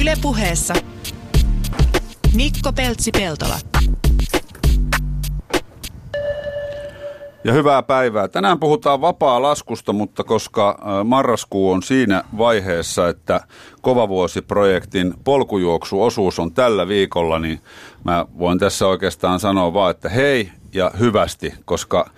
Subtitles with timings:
[0.00, 0.74] Ylepuheessa
[2.34, 3.58] Mikko Peltsi-Peltola.
[7.44, 8.28] Ja hyvää päivää.
[8.28, 13.40] Tänään puhutaan vapaa-laskusta, mutta koska marraskuu on siinä vaiheessa, että
[13.82, 17.60] Kovavuosi-projektin polkujuoksuosuus on tällä viikolla, niin
[18.04, 22.10] mä voin tässä oikeastaan sanoa vaan, että hei ja hyvästi, koska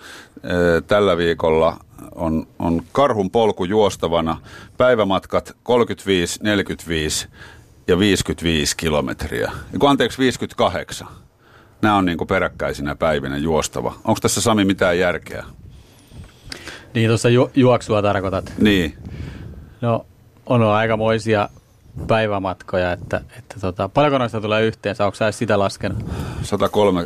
[0.87, 1.77] tällä viikolla
[2.15, 4.37] on, on karhun polku juostavana.
[4.77, 7.27] Päivämatkat 35, 45
[7.87, 9.51] ja 55 kilometriä.
[9.87, 11.07] Anteeksi, 58.
[11.81, 13.93] Nämä on niin kuin peräkkäisinä päivinä juostava.
[14.03, 15.45] Onko tässä Sami mitään järkeä?
[16.93, 18.53] Niin, tuossa ju- juoksua tarkoitat.
[18.57, 18.97] Niin.
[19.81, 20.05] No,
[20.45, 21.49] on aikamoisia
[22.07, 25.05] päivämatkoja, että, että tota, paljonko noista tulee yhteensä?
[25.05, 26.05] Onko sä sitä laskenut?
[26.43, 27.05] 103,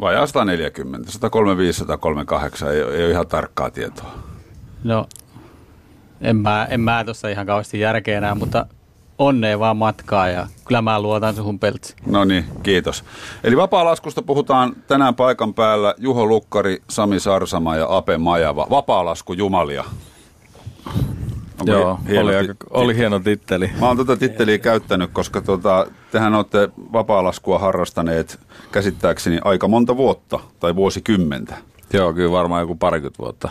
[0.00, 4.14] vai 140, 135, 138, ei, ei ole ihan tarkkaa tietoa.
[4.84, 5.08] No,
[6.20, 8.66] en mä, en mä tuossa ihan kauheasti järkeä enää, mutta
[9.20, 11.94] onnea vaan matkaa ja kyllä mä luotan suhun peltsi.
[12.06, 13.04] No niin, kiitos.
[13.44, 18.66] Eli vapaalaskusta puhutaan tänään paikan päällä Juho Lukkari, Sami Sarsama ja Ape Majava.
[18.70, 19.84] Vapaalasku Jumalia.
[21.60, 23.70] Onko Joo, hieno oli, aika, oli hieno titteli.
[23.80, 28.40] Mä oon tuota titteliä käyttänyt, koska tota, tehän olette vapaalaskua harrastaneet
[28.72, 31.56] käsittääkseni aika monta vuotta tai vuosikymmentä.
[31.92, 33.48] Joo, kyllä varmaan joku parikymmentä vuotta.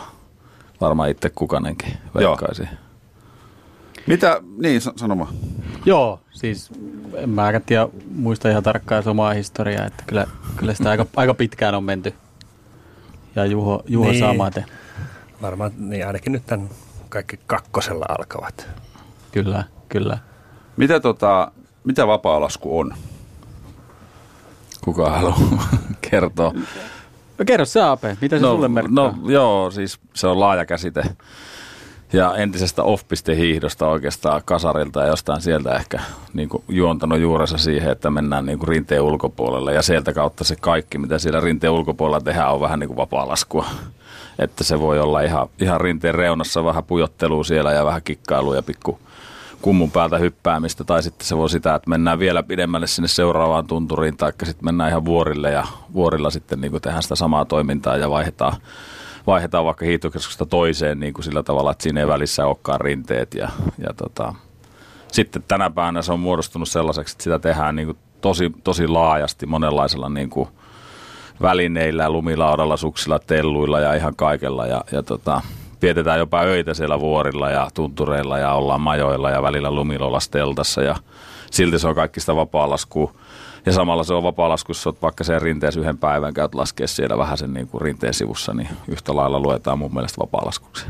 [0.80, 2.62] Varmaan itse kukanenkin veikkaisi.
[2.62, 2.89] Joo.
[4.06, 5.32] Mitä, niin sanoma.
[5.84, 6.70] Joo, siis
[7.14, 10.26] en mä tiedä, muista ihan tarkkaan omaa historiaa, että kyllä,
[10.56, 12.14] kyllä sitä aika, aika pitkään on menty.
[13.36, 14.64] Ja Juho, Juho niin, samaten.
[15.42, 16.68] Varmaan, niin ainakin nyt tämän
[17.08, 18.68] kaikki kakkosella alkavat.
[19.32, 20.18] Kyllä, kyllä.
[20.76, 21.52] Mitä, tota,
[21.84, 22.94] mitä vapaalasku on?
[24.84, 25.68] Kuka haluaa
[26.10, 26.52] kertoa?
[27.38, 28.94] No kerro se Ape, mitä se no, sulle merkkaa?
[28.94, 31.02] No joo, siis se on laaja käsite
[32.12, 36.00] ja entisestä off-hiihdosta oikeastaan kasarilta ja jostain sieltä ehkä
[36.34, 40.56] niin kuin juontanut juurensa siihen, että mennään niin kuin rinteen ulkopuolelle ja sieltä kautta se
[40.56, 43.66] kaikki, mitä siellä rinteen ulkopuolella tehdään, on vähän niin kuin vapaa-laskua.
[44.38, 48.62] Että se voi olla ihan, ihan rinteen reunassa vähän pujottelua siellä ja vähän kikkailua ja
[48.62, 48.98] pikku
[49.62, 54.16] kummun päältä hyppäämistä, tai sitten se voi sitä, että mennään vielä pidemmälle sinne seuraavaan tunturiin,
[54.16, 58.10] tai sitten mennään ihan vuorille ja vuorilla sitten niin kuin tehdään sitä samaa toimintaa ja
[58.10, 58.56] vaihdetaan
[59.26, 63.34] vaihdetaan vaikka hiihtokeskusta toiseen niin kuin sillä tavalla, että siinä ei välissä olekaan rinteet.
[63.34, 63.48] Ja,
[63.78, 64.34] ja tota,
[65.12, 69.46] sitten tänä päivänä se on muodostunut sellaiseksi, että sitä tehdään niin kuin tosi, tosi laajasti
[69.46, 70.48] monenlaisella niin kuin
[71.42, 74.66] välineillä, lumilaudalla, suksilla, telluilla ja ihan kaikella.
[74.66, 75.40] Ja, ja tota,
[75.82, 80.96] vietetään jopa öitä siellä vuorilla ja tuntureilla ja ollaan majoilla ja välillä lumilolasteltassa ja
[81.50, 83.12] silti se on kaikki sitä vapaa-laskua
[83.66, 87.18] ja samalla se on vapaa-lasku, jos olet vaikka sen rinteessä yhden päivän, käyt laskea siellä
[87.18, 90.86] vähän sen niin kuin rinteen sivussa, niin yhtä lailla luetaan mun mielestä vapaa-laskuksi.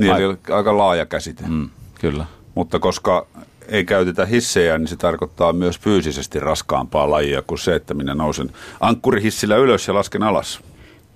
[0.00, 1.44] Niin, eli aika laaja käsite.
[1.46, 1.70] Mm,
[2.00, 2.26] kyllä.
[2.54, 3.26] Mutta koska
[3.68, 8.50] ei käytetä hissejä, niin se tarkoittaa myös fyysisesti raskaampaa lajia kuin se, että minä nousen
[8.80, 10.60] ankkurihissillä ylös ja lasken alas.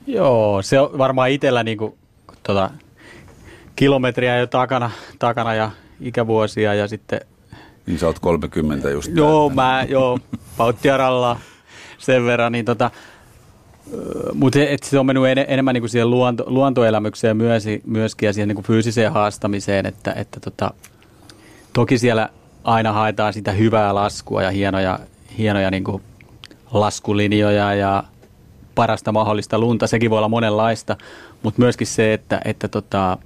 [0.06, 1.94] Joo, se on varmaan itsellä niin kuin,
[2.42, 2.70] tota,
[3.76, 5.70] kilometriä jo takana, takana ja
[6.00, 7.20] ikävuosia ja sitten
[7.88, 9.10] niin sä oot 30 just.
[9.14, 10.18] Joo, mä, joo,
[10.58, 11.40] pauttiaralla
[11.98, 12.90] sen verran, niin tota,
[14.34, 18.48] mutta se on mennyt en, enemmän niin kuin siihen luonto, luontoelämykseen myös, myöskin ja siihen
[18.48, 20.70] niin kuin fyysiseen haastamiseen, että, että tota,
[21.72, 22.28] toki siellä
[22.64, 24.98] aina haetaan sitä hyvää laskua ja hienoja,
[25.38, 26.02] hienoja niin kuin
[26.72, 28.04] laskulinjoja ja
[28.74, 29.86] parasta mahdollista lunta.
[29.86, 30.96] Sekin voi olla monenlaista,
[31.42, 33.18] mutta myöskin se, että, että tota,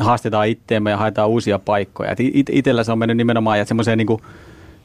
[0.00, 2.14] haastetaan itteemme ja haetaan uusia paikkoja.
[2.50, 4.22] Itellä se on mennyt nimenomaan ja semmoiseen niin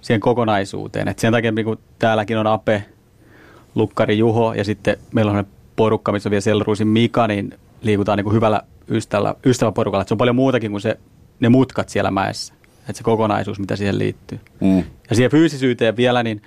[0.04, 1.08] siihen kokonaisuuteen.
[1.08, 2.84] Et sen takia niin täälläkin on Ape,
[3.76, 8.24] Lukkari Juho ja sitten meillä on porukka, missä on vielä Selruusin Mika, niin liikutaan niin
[8.24, 10.02] kuin hyvällä ystävällä, ystäväporukalla.
[10.02, 11.00] Et se on paljon muutakin kuin se,
[11.40, 12.54] ne mutkat siellä mäessä.
[12.80, 14.40] Että se kokonaisuus, mitä siihen liittyy.
[14.60, 14.84] Mm.
[15.10, 16.42] Ja siihen fyysisyyteen vielä, niin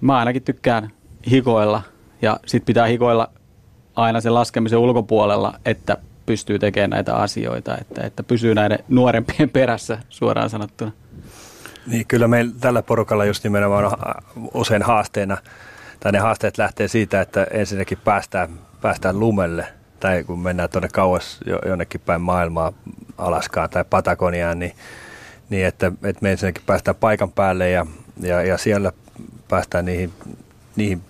[0.00, 0.90] mä ainakin tykkään
[1.30, 1.82] hikoilla.
[2.22, 3.30] Ja sitten pitää hikoilla
[3.96, 5.96] aina sen laskemisen ulkopuolella, että
[6.26, 10.92] pystyy tekemään näitä asioita, että, että pysyy näiden nuorempien perässä suoraan sanottuna.
[11.86, 13.92] Niin, kyllä meillä tällä porukalla just nimenomaan on
[14.54, 15.36] usein haasteena,
[16.00, 18.50] tai ne haasteet lähtee siitä, että ensinnäkin päästään,
[18.80, 19.66] päästään lumelle,
[20.00, 22.72] tai kun mennään tuonne kauas jonnekin päin maailmaa,
[23.18, 24.72] Alaskaan tai Patagoniaan, niin,
[25.50, 27.86] niin että, että me ensinnäkin päästään paikan päälle ja,
[28.20, 28.92] ja, ja siellä
[29.48, 30.12] päästään niihin,
[30.76, 31.02] niihin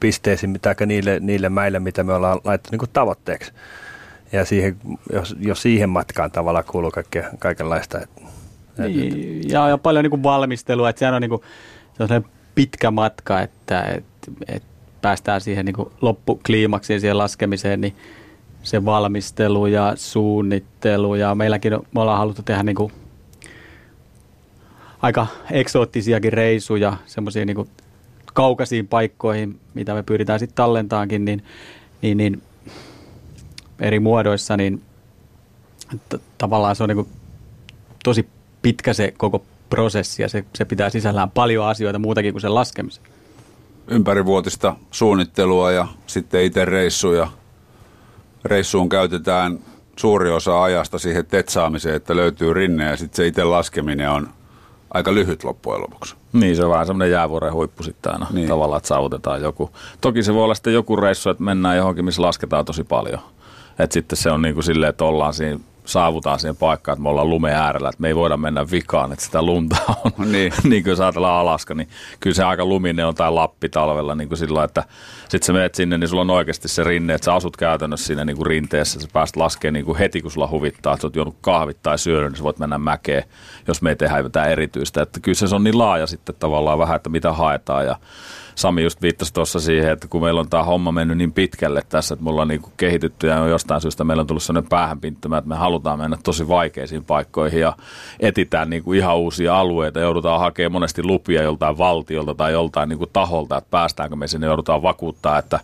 [0.00, 3.52] pisteisiin, tai niille, niille mäille, mitä me ollaan laittu niin tavoitteeksi
[4.32, 4.76] ja siihen,
[5.12, 8.00] jos, jos siihen matkaan tavallaan kuuluu kaikkea, kaikenlaista.
[8.00, 8.10] Et,
[8.88, 11.42] niin, ja, ja paljon niin kuin valmistelua, että sehän on niin kuin,
[12.54, 14.04] pitkä matka, että et,
[14.48, 14.62] et
[15.02, 17.96] päästään siihen niin kuin loppukliimaksiin, siihen laskemiseen, niin
[18.62, 22.92] se valmistelu ja suunnittelu ja meilläkin me ollaan haluttu tehdä niin kuin
[25.02, 27.68] aika eksoottisiakin reisuja, semmoisia niin
[28.34, 31.42] kaukaisiin paikkoihin, mitä me pyritään sitten tallentaankin, niin,
[32.02, 32.42] niin, niin
[33.80, 34.82] eri muodoissa, niin
[36.08, 37.08] t- tavallaan se on niin
[38.04, 38.28] tosi
[38.62, 43.04] pitkä se koko prosessi ja se, se pitää sisällään paljon asioita muutakin kuin sen laskemisen.
[43.88, 47.28] Ympärivuotista suunnittelua ja sitten itse reissuja.
[48.44, 49.58] Reissuun käytetään
[49.96, 54.28] suuri osa ajasta siihen tetsaamiseen, että löytyy rinne ja sitten se itse laskeminen on
[54.94, 56.14] aika lyhyt loppujen lopuksi.
[56.32, 58.48] Niin, se on vähän semmoinen jäävuoren huippu sitten aina niin.
[58.48, 59.70] tavallaan, että saavutetaan joku.
[60.00, 63.20] Toki se voi olla sitten joku reissu, että mennään johonkin, missä lasketaan tosi paljon.
[63.78, 67.08] Että sitten se on niin kuin silleen, että ollaan siinä saavutaan siihen paikkaan, että me
[67.08, 70.32] ollaan lumeen äärellä, että me ei voida mennä vikaan, että sitä lunta on.
[70.32, 70.52] niin.
[70.70, 71.88] niin kuin jos ajatellaan Alaska, niin
[72.20, 74.84] kyllä se aika luminen on tai Lappi talvella niin kuin sillä että
[75.20, 78.24] sitten sä menet sinne, niin sulla on oikeasti se rinne, että sä asut käytännössä siinä
[78.24, 81.16] niin kuin rinteessä, sä pääst laskemaan niin kuin heti, kun sulla huvittaa, että sä oot
[81.16, 83.24] juonut kahvit tai syönyt, niin sä voit mennä mäkeen,
[83.68, 85.02] jos me ei tehdä jotain erityistä.
[85.02, 87.96] Että kyllä se on niin laaja sitten tavallaan vähän, että mitä haetaan ja
[88.60, 92.14] Sami just viittasi tuossa siihen, että kun meillä on tämä homma mennyt niin pitkälle tässä,
[92.14, 95.56] että me ollaan niin kehitytty ja jostain syystä meillä on tullut sellainen päähänpinttymä, että me
[95.56, 97.76] halutaan mennä tosi vaikeisiin paikkoihin ja
[98.20, 100.00] etitään niin kuin ihan uusia alueita.
[100.00, 104.46] Joudutaan hakemaan monesti lupia joltain valtiolta tai joltain niin kuin taholta, että päästäänkö me sinne.
[104.46, 105.60] Joudutaan vakuuttaa, että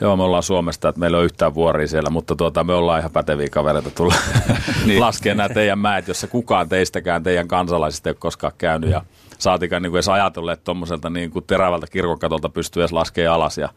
[0.00, 3.10] joo me ollaan Suomesta, että meillä on yhtään vuoria siellä, mutta tuota, me ollaan ihan
[3.10, 4.14] päteviä kavereita tulla
[4.86, 5.00] niin.
[5.06, 8.90] laskemaan nämä teidän mäet, jossa kukaan teistäkään teidän kansalaisista ei ole koskaan käynyt.
[8.90, 9.02] Ja
[9.40, 13.58] saatikaan niin kuin edes ajatella, että tuommoiselta niin kuin terävältä kirkonkatolta pystyy edes laskemaan alas
[13.58, 13.68] ja,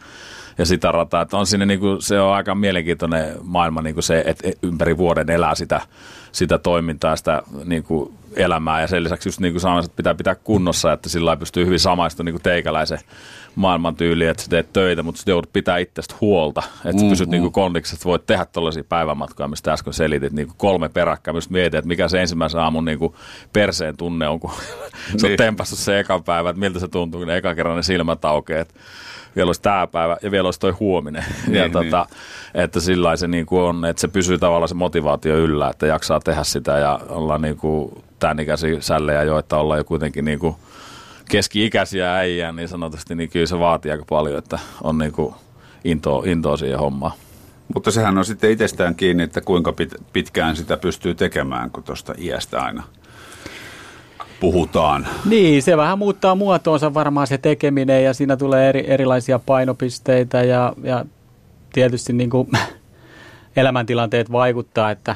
[0.57, 1.21] ja sitä rataa.
[1.21, 4.97] Että on siinä niin kuin, se on aika mielenkiintoinen maailma niin kuin se, että ympäri
[4.97, 5.81] vuoden elää sitä,
[6.31, 10.15] sitä toimintaa, sitä niin kuin elämää ja sen lisäksi just niin kuin sanoin, että pitää
[10.15, 12.99] pitää kunnossa, että sillä pystyy hyvin samaistumaan niin kuin teikäläisen
[13.55, 13.95] maailman
[14.29, 17.31] että sä teet töitä, mutta sitten joudut pitää itsestä huolta, että sä mm, pysyt mm.
[17.31, 21.35] niin kuin kondiksessa, että voit tehdä tällaisia päivämatkoja, mistä äsken selitit, niin kuin kolme peräkkäin,
[21.35, 23.13] just mietin, että mikä se ensimmäisen aamun niin kuin
[23.53, 24.51] perseen tunne on, kun
[25.17, 27.83] sä oot tempassut se ekan päivä, että miltä se tuntuu, kun ne eka kerran ne
[27.83, 28.65] silmät aukeaa,
[29.35, 31.25] vielä olisi tämä päivä ja vielä olisi toi huominen.
[31.47, 32.63] Niin, ja tota, niin.
[32.63, 36.19] Että sillä se niin kuin on, että se pysyy tavallaan se motivaatio yllä, että jaksaa
[36.19, 40.39] tehdä sitä ja olla niin kuin tämän ikäisiä sällejä jo, että ollaan jo kuitenkin niin
[40.39, 40.55] kuin
[41.29, 45.35] keski-ikäisiä äijää niin sanotusti, niin kyllä se vaatii aika paljon, että on niin kuin
[45.83, 47.11] intoa, intoa siihen hommaan.
[47.73, 49.73] Mutta sehän on sitten itsestään kiinni, että kuinka
[50.13, 52.83] pitkään sitä pystyy tekemään, kun tuosta iästä aina
[54.39, 55.07] puhutaan.
[55.25, 60.73] Niin, se vähän muuttaa muotoonsa varmaan se tekeminen ja siinä tulee eri, erilaisia painopisteitä ja,
[60.83, 61.05] ja
[61.73, 62.47] tietysti niin kuin
[63.55, 65.15] elämäntilanteet vaikuttaa, että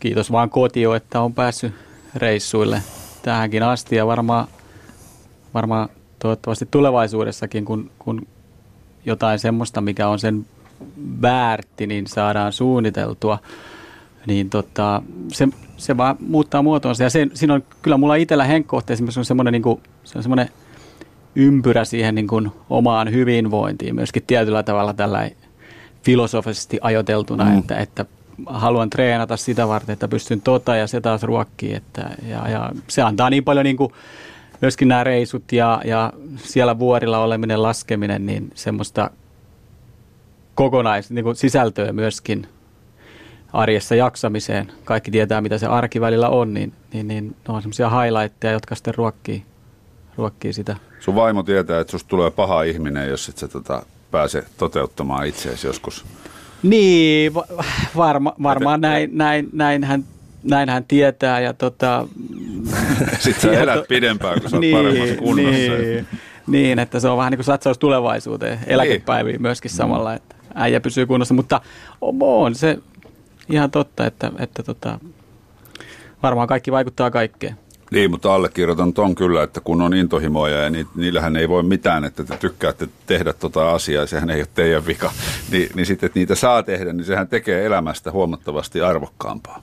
[0.00, 1.72] kiitos vaan kotio, että on päässyt
[2.14, 2.82] reissuille
[3.22, 4.48] tähänkin asti ja varmaan,
[5.54, 5.88] varmaan
[6.18, 8.26] toivottavasti tulevaisuudessakin, kun, kun
[9.06, 10.46] jotain semmoista, mikä on sen
[11.22, 13.38] väärti, niin saadaan suunniteltua,
[14.26, 17.02] niin tota, se, se vaan muuttaa muotoonsa.
[17.02, 20.48] Ja se, siinä on kyllä mulla itsellä henkkohteessa on semmoinen, niin kuin, se on semmoinen
[21.34, 25.30] ympyrä siihen niin kuin omaan hyvinvointiin myöskin tietyllä tavalla tällä
[26.02, 27.58] filosofisesti ajateltuna, mm.
[27.58, 28.04] että, että
[28.46, 31.74] haluan treenata sitä varten, että pystyn tota ja se taas ruokkii.
[31.74, 33.92] Että, ja, ja se antaa niin paljon niin kuin
[34.62, 39.10] myöskin nämä reisut ja, ja siellä vuorilla oleminen, laskeminen, niin semmoista
[40.54, 42.46] kokonais niin kuin sisältöä myöskin
[43.52, 44.72] arjessa jaksamiseen.
[44.84, 48.74] Kaikki tietää, mitä se arki välillä on, niin, niin, niin ne on semmoisia highlightteja, jotka
[48.74, 49.44] sitten ruokkii,
[50.16, 50.76] ruokkii sitä.
[51.00, 55.66] Sun vaimo tietää, että susta tulee paha ihminen, jos et sä tota pääse toteuttamaan itseäsi
[55.66, 56.04] joskus.
[56.62, 57.32] Niin,
[57.96, 60.04] varma, varmaan näin, näin, näin, hän,
[60.42, 61.40] näin hän tietää.
[61.40, 62.08] Ja tota,
[63.18, 65.50] Sitten sä elät pidempään, kun sä niin, paremmassa kunnossa.
[65.50, 66.06] Niin,
[66.46, 69.42] niin, että se on vähän niin kuin satsaus tulevaisuuteen, eläkepäiviin niin.
[69.42, 71.34] myöskin samalla, että äijä pysyy kunnossa.
[71.34, 71.60] Mutta
[72.20, 72.78] on se
[73.50, 74.98] ihan totta, että, että tota,
[76.22, 77.56] varmaan kaikki vaikuttaa kaikkeen.
[77.90, 82.04] Niin, mutta allekirjoitan ton kyllä, että kun on intohimoja ja ni, niillähän ei voi mitään,
[82.04, 85.12] että te tykkäätte tehdä tota asiaa, sehän ei ole teidän vika,
[85.52, 89.62] niin, niin sitten, että niitä saa tehdä, niin sehän tekee elämästä huomattavasti arvokkaampaa.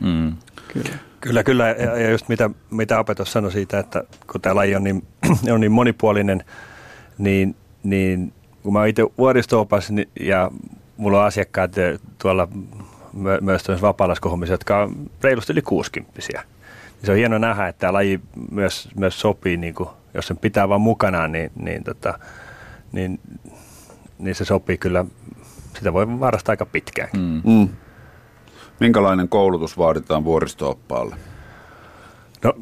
[0.00, 0.32] Mm.
[0.68, 1.09] Kyllä.
[1.20, 1.68] Kyllä, kyllä.
[1.68, 5.02] Ja just mitä, mitä opetus sanoi siitä, että kun tämä laji on niin,
[5.54, 6.44] on niin monipuolinen,
[7.18, 10.50] niin, niin kun mä itse vuoristo niin, ja
[10.96, 11.72] mulla on asiakkaat
[12.18, 12.48] tuolla
[13.40, 16.20] myös vapaalaskuhommissa, jotka on reilusti yli 60
[17.00, 20.36] niin se on hieno nähdä, että tämä laji myös, myös sopii, niin kuin, jos sen
[20.36, 22.18] pitää vaan mukanaan, niin, niin, tota,
[22.92, 23.20] niin,
[24.18, 25.04] niin se sopii kyllä,
[25.78, 27.08] sitä voi varastaa aika pitkään.
[27.16, 27.42] Mm.
[27.44, 27.68] Mm.
[28.80, 31.16] Minkälainen koulutus vaaditaan vuoristo-oppaalle?
[32.44, 32.54] No,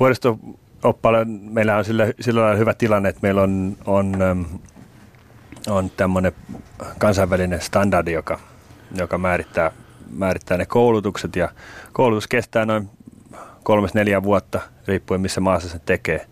[0.00, 4.16] vuoristo-oppaalle meillä on sillä, sillä lailla hyvä tilanne, että meillä on, on,
[5.68, 6.32] on tämmöinen
[6.98, 8.38] kansainvälinen standardi, joka,
[8.94, 9.70] joka määrittää,
[10.10, 11.48] määrittää ne koulutukset ja
[11.92, 12.90] koulutus kestää noin
[13.62, 16.26] kolmes neljä vuotta, riippuen missä maassa sen tekee.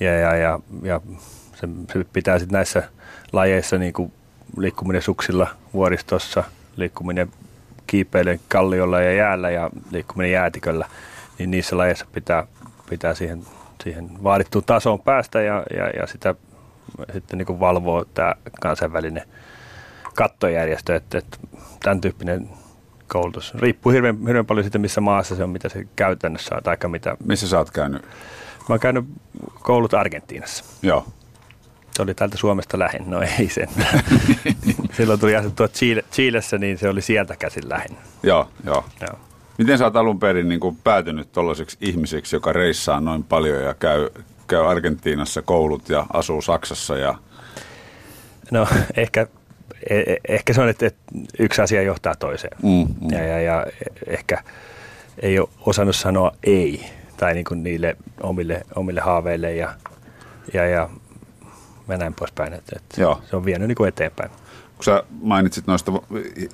[0.00, 1.00] Ja, ja, ja, ja
[1.54, 2.82] se, se pitää sitten näissä
[3.32, 4.12] lajeissa niin kuin
[4.56, 6.44] liikkuminen suksilla vuoristossa,
[6.76, 7.30] liikkuminen
[7.86, 10.88] kiipeilen kalliolla ja jäällä ja liikkuminen jäätiköllä,
[11.38, 12.46] niin niissä lajeissa pitää,
[12.90, 13.42] pitää siihen,
[13.84, 16.34] siihen vaadittuun tasoon päästä ja, ja, ja sitä
[17.12, 19.22] sitten niin valvoo tämä kansainvälinen
[20.14, 21.38] kattojärjestö, että, että
[21.82, 22.50] tämän tyyppinen
[23.08, 23.54] koulutus.
[23.54, 27.16] Riippuu hirveän, hirveän paljon siitä, missä maassa se on, mitä se käytännössä on, tai mitä.
[27.24, 28.02] Missä sä oot käynyt?
[28.02, 29.04] Mä oon käynyt
[29.62, 30.64] koulut Argentiinassa.
[30.82, 31.06] Joo.
[31.96, 33.68] Se oli täältä Suomesta lähin, no ei sen.
[34.96, 37.96] Silloin tuli asettua Chile, Chilessä, niin se oli sieltä käsin lähin.
[38.22, 38.84] Joo, joo.
[39.00, 39.18] Joo.
[39.58, 43.74] Miten sä oot alun perin niin kuin päätynyt tuollaiseksi ihmiseksi, joka reissaa noin paljon ja
[43.74, 44.08] käy,
[44.46, 47.14] käy Argentiinassa koulut ja asuu Saksassa ja
[48.50, 49.26] No ehkä,
[49.90, 51.02] e- e- ehkä se on, että, että
[51.38, 52.56] yksi asia johtaa toiseen.
[52.62, 53.10] Mm, mm.
[53.10, 53.66] Ja, ja, ja
[54.06, 54.42] ehkä
[55.22, 56.86] ei ole osannut sanoa ei
[57.16, 59.74] tai niin kuin niille omille, omille haaveille ja,
[60.52, 60.90] ja, ja
[61.86, 62.52] mä näin poispäin.
[62.52, 63.20] Että, että Joo.
[63.30, 64.30] se on vienyt niin kuin eteenpäin.
[64.76, 65.92] kun sä mainitsit noista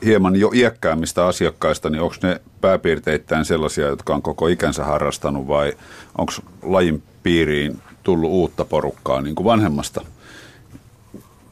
[0.04, 5.72] hieman jo iäkkäämmistä asiakkaista, niin onko ne pääpiirteittäin sellaisia, jotka on koko ikänsä harrastanut vai
[6.18, 10.00] onko lajin piiriin tullut uutta porukkaa niin kuin vanhemmasta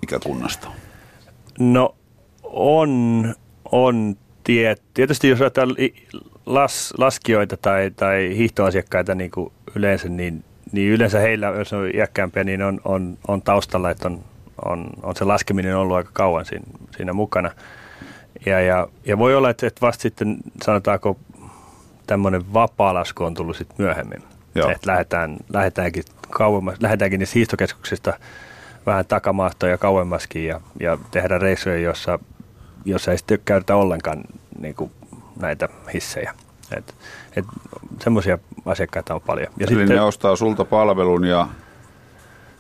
[0.02, 0.68] ikäkunnasta?
[1.58, 1.94] No
[2.42, 3.34] on,
[3.72, 5.90] on tie, tietysti jos ajatellaan
[6.46, 12.44] las, laskijoita tai, tai hiihtoasiakkaita niin kuin yleensä, niin, niin yleensä heillä, jos on iäkkäämpiä,
[12.44, 14.24] niin on, on, on taustalla, että on,
[14.64, 16.64] on, on se laskeminen ollut aika kauan siinä,
[16.96, 17.50] siinä mukana.
[18.46, 21.18] Ja, ja, ja voi olla, että, että vasta sitten sanotaanko
[22.06, 24.22] tämmöinen vapaa-lasku on tullut sitten myöhemmin.
[24.54, 24.70] Joo.
[24.70, 28.12] Että lähdetään, lähdetäänkin kauemmas, lähdetäänkin niistä hiihtokeskuksista
[28.86, 32.18] vähän takamaahtoja kauemmaskin ja, ja tehdä reissuja, jossa,
[32.84, 34.24] jossa ei sitten käytetä ollenkaan
[34.60, 34.92] niin kuin
[35.40, 36.34] näitä hissejä.
[36.76, 36.94] Et,
[37.36, 37.44] et,
[38.02, 39.46] semmoisia asiakkaita on paljon.
[39.56, 41.48] Ja Eli sitten, ne ostaa sulta palvelun ja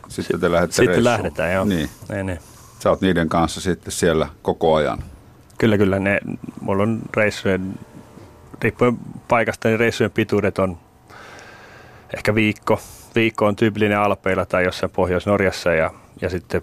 [0.08, 1.04] sitten te lähdette sitten reissuun.
[1.04, 1.64] lähdetään, joo.
[1.64, 1.90] Niin.
[2.08, 2.38] Niin, niin.
[2.78, 4.98] Sä oot niiden kanssa sitten siellä koko ajan.
[5.58, 5.98] Kyllä, kyllä.
[5.98, 6.20] Ne,
[6.60, 7.78] mulla on reissujen,
[8.62, 8.98] riippuen
[9.28, 10.78] paikasta, niin reissujen pituudet on
[12.16, 12.80] ehkä viikko.
[13.14, 16.60] Viikko on tyypillinen Alpeilla tai jossain Pohjois-Norjassa ja, ja sitten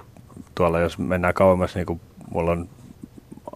[0.55, 2.69] tuolla, jos mennään kauemmas, niin kuin mulla on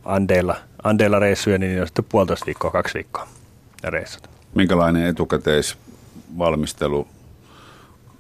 [0.06, 3.28] Andeilla, Andeilla reissuja, niin on sitten puolitoista viikkoa, kaksi viikkoa
[3.84, 4.31] ne reissut.
[4.56, 7.08] Minkälainen etukäteisvalmistelu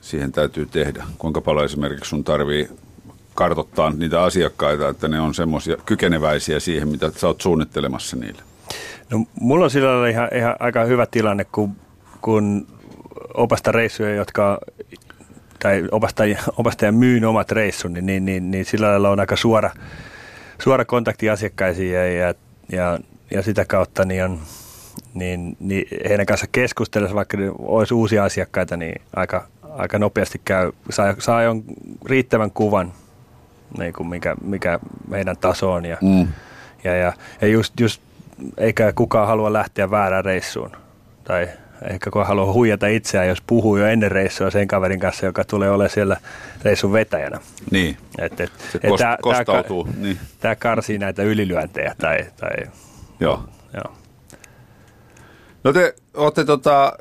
[0.01, 1.03] siihen täytyy tehdä?
[1.17, 2.69] Kuinka paljon esimerkiksi sun tarvii
[3.35, 8.41] kartottaa niitä asiakkaita, että ne on semmoisia kykeneväisiä siihen, mitä sä oot suunnittelemassa niille?
[9.09, 11.75] No, mulla on sillä lailla ihan, ihan aika hyvä tilanne, kun,
[12.21, 12.67] kun
[13.33, 14.59] opasta reissuja, jotka
[15.59, 19.71] tai opastaja, opastaja myyn omat reissun, niin, niin, niin, niin sillä lailla on aika suora,
[20.59, 22.33] suora kontakti asiakkaisiin ja, ja,
[22.71, 22.99] ja,
[23.31, 24.39] ja sitä kautta niin on,
[25.13, 31.15] niin, niin heidän kanssa keskustellessa, vaikka olisi uusia asiakkaita, niin aika, aika nopeasti käy, saa,
[31.19, 31.55] saa jo
[32.05, 32.93] riittävän kuvan,
[33.77, 36.27] niin kuin mikä, mikä meidän taso on ja, Mm.
[36.83, 38.01] ja, ja, ja just, just
[38.57, 40.71] eikä kukaan halua lähteä väärään reissuun.
[41.23, 41.49] Tai
[41.89, 45.69] eikä kukaan halua huijata itseään, jos puhuu jo ennen reissua sen kaverin kanssa, joka tulee
[45.69, 46.17] olemaan siellä
[46.63, 47.39] reissun vetäjänä.
[47.71, 49.83] Niin, Et, et, se et kost, tää- tää kostautuu.
[49.83, 50.17] ka- niin.
[50.39, 51.95] Tämä karsii näitä ylilyöntejä.
[51.97, 52.51] Tai, tai,
[53.19, 53.43] Joo.
[53.73, 53.93] joo.
[55.63, 56.97] No te olette tota,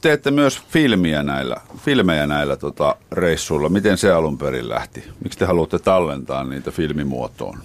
[0.00, 3.68] teette myös filmiä näillä, filmejä näillä tota, reissuilla.
[3.68, 5.04] Miten se alun perin lähti?
[5.24, 7.58] Miksi te haluatte tallentaa niitä filmimuotoon?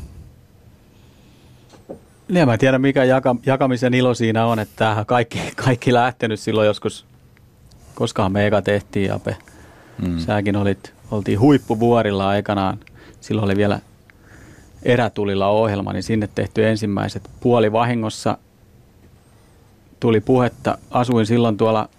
[2.27, 6.39] Niin, mä en tiedä mikä jaka, jakamisen ilo siinä on, että tämähän kaikki, kaikki lähtenyt
[6.39, 7.05] silloin joskus,
[7.95, 9.37] koskahan me eka tehtiin, Ape.
[10.01, 10.19] Mm.
[10.19, 12.79] Säkin olit, oltiin huippuvuorilla aikanaan.
[13.21, 13.79] Silloin oli vielä
[14.83, 18.37] erätulilla ohjelma, niin sinne tehty ensimmäiset puoli vahingossa
[20.03, 20.77] tuli puhetta.
[20.91, 21.89] Asuin silloin tuolla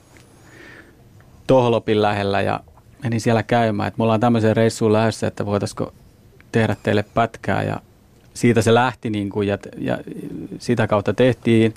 [1.47, 2.61] Tohlopin lähellä ja
[3.03, 5.93] menin siellä käymään, että me ollaan tämmöiseen reissuun lähdössä, että voitaisiko
[6.53, 7.63] tehdä teille pätkää.
[7.63, 7.81] Ja
[8.35, 9.99] siitä se lähti niin kuin, ja, ja
[10.59, 11.75] sitä kautta tehtiin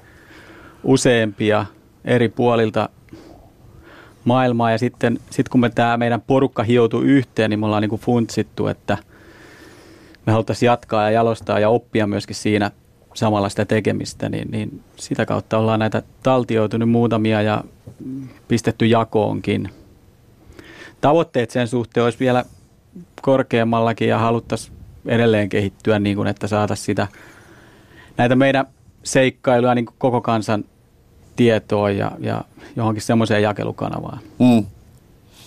[0.84, 1.66] useampia
[2.06, 2.90] eri puolilta
[4.26, 4.72] maailmaa.
[4.72, 8.02] Ja sitten sit kun me tämä meidän porukka hioutui yhteen, niin me ollaan niin kuin
[8.02, 8.98] funtsittu, että
[10.26, 12.72] me haluttaisiin jatkaa ja jalostaa ja oppia myöskin siinä
[13.18, 17.64] samalla sitä tekemistä, niin, niin sitä kautta ollaan näitä taltioitunut muutamia ja
[18.48, 19.70] pistetty jakoonkin.
[21.02, 22.46] Tavoitteet sen suhteen olisi vielä
[23.22, 27.08] korkeammallakin ja haluttaisiin edelleen kehittyä niin kuin, että saataisiin sitä
[28.18, 28.66] näitä meidän
[29.04, 30.66] seikkailuja niin kuin koko kansan
[31.36, 32.44] tietoon ja, ja
[32.76, 34.20] johonkin semmoiseen jakelukanavaan.
[34.40, 34.66] Mm.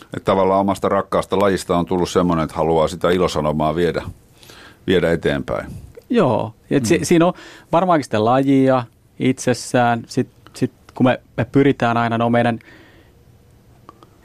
[0.02, 4.02] Että tavallaan omasta rakkaasta lajista on tullut semmoinen, että haluaa sitä ilosanomaa viedä,
[4.86, 5.66] viedä eteenpäin.
[6.10, 7.32] Joo, et si, siinä on
[7.72, 8.84] varmaankin sitä lajia
[9.18, 10.04] itsessään.
[10.06, 12.58] Sitten sit, kun me, me pyritään aina, no meidän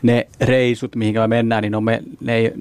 [0.02, 2.54] ne reisut, mihin me mennään, niin ne on, me, ne, ei,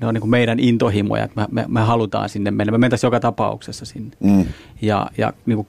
[0.00, 2.70] ne on niin kuin meidän intohimoja, että me, me, me halutaan sinne mennä.
[2.70, 4.16] Me mentäisiin joka tapauksessa sinne.
[4.20, 4.44] Mm.
[4.82, 5.68] Ja, ja niin kuin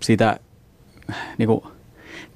[0.00, 0.40] sitä
[1.38, 1.64] niin kuin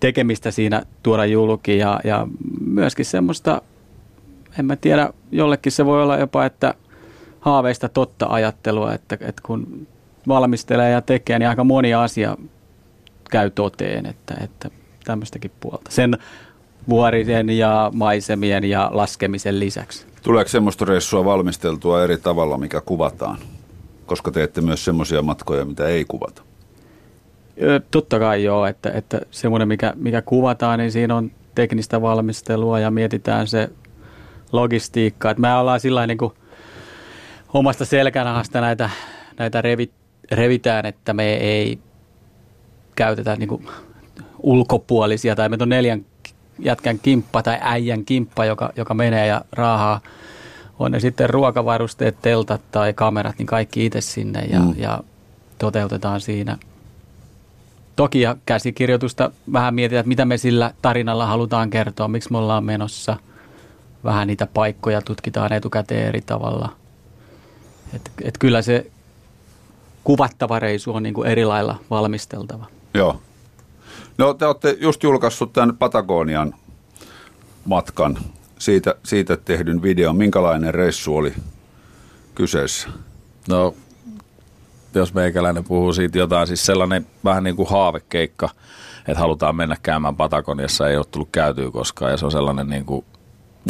[0.01, 2.27] tekemistä siinä tuoda julki ja, ja
[2.67, 3.63] myöskin semmoista,
[4.59, 6.75] en mä tiedä, jollekin se voi olla jopa, että
[7.41, 9.87] haaveista totta ajattelua, että, että kun
[10.29, 12.37] valmistelee ja tekee, niin aika moni asia
[13.31, 14.71] käy toteen, että, että
[15.05, 15.91] tämmöistäkin puolta.
[15.91, 16.19] Sen
[16.89, 20.07] vuorisen ja maisemien ja laskemisen lisäksi.
[20.23, 23.39] Tuleeko semmoista reissua valmisteltua eri tavalla, mikä kuvataan?
[24.07, 26.43] Koska teette myös semmoisia matkoja, mitä ei kuvata.
[27.91, 32.91] Totta kai joo, että, että semmoinen, mikä, mikä kuvataan, niin siinä on teknistä valmistelua ja
[32.91, 33.71] mietitään se
[34.53, 35.31] logistiikka.
[35.31, 36.33] Että me ollaan sillä niin kuin
[37.55, 38.91] omasta selkänahasta näitä,
[39.39, 39.91] näitä revi,
[40.31, 41.79] revitään, että me ei
[42.97, 43.69] käytetä niin kuin
[44.39, 46.05] ulkopuolisia tai meitä on neljän
[46.59, 50.01] jätkän kimppa tai äijän kimppa, joka, joka menee ja raahaa.
[50.79, 54.75] On ne sitten ruokavarusteet, teltat tai kamerat, niin kaikki itse sinne ja, mm.
[54.77, 55.01] ja
[55.59, 56.57] toteutetaan siinä.
[57.97, 62.65] Toki ja käsikirjoitusta vähän mietitään, että mitä me sillä tarinalla halutaan kertoa, miksi me ollaan
[62.65, 63.17] menossa.
[64.05, 66.73] Vähän niitä paikkoja tutkitaan etukäteen eri tavalla.
[67.95, 68.91] Et, et kyllä se
[70.05, 72.67] kuvattava reisu on niin kuin eri lailla valmisteltava.
[72.95, 73.21] Joo.
[74.19, 76.55] No te olette just julkaissut tämän Patagonian
[77.65, 78.19] matkan,
[78.59, 80.17] siitä, siitä tehdyn videon.
[80.17, 81.33] Minkälainen reissu oli
[82.35, 82.89] kyseessä?
[83.49, 83.75] No,
[84.95, 88.49] jos meikäläinen puhuu siitä jotain, siis sellainen vähän niin kuin haavekeikka,
[88.99, 92.85] että halutaan mennä käymään Patagoniassa, ei ole tullut käytyä koskaan, ja se on sellainen niin
[92.85, 93.05] kuin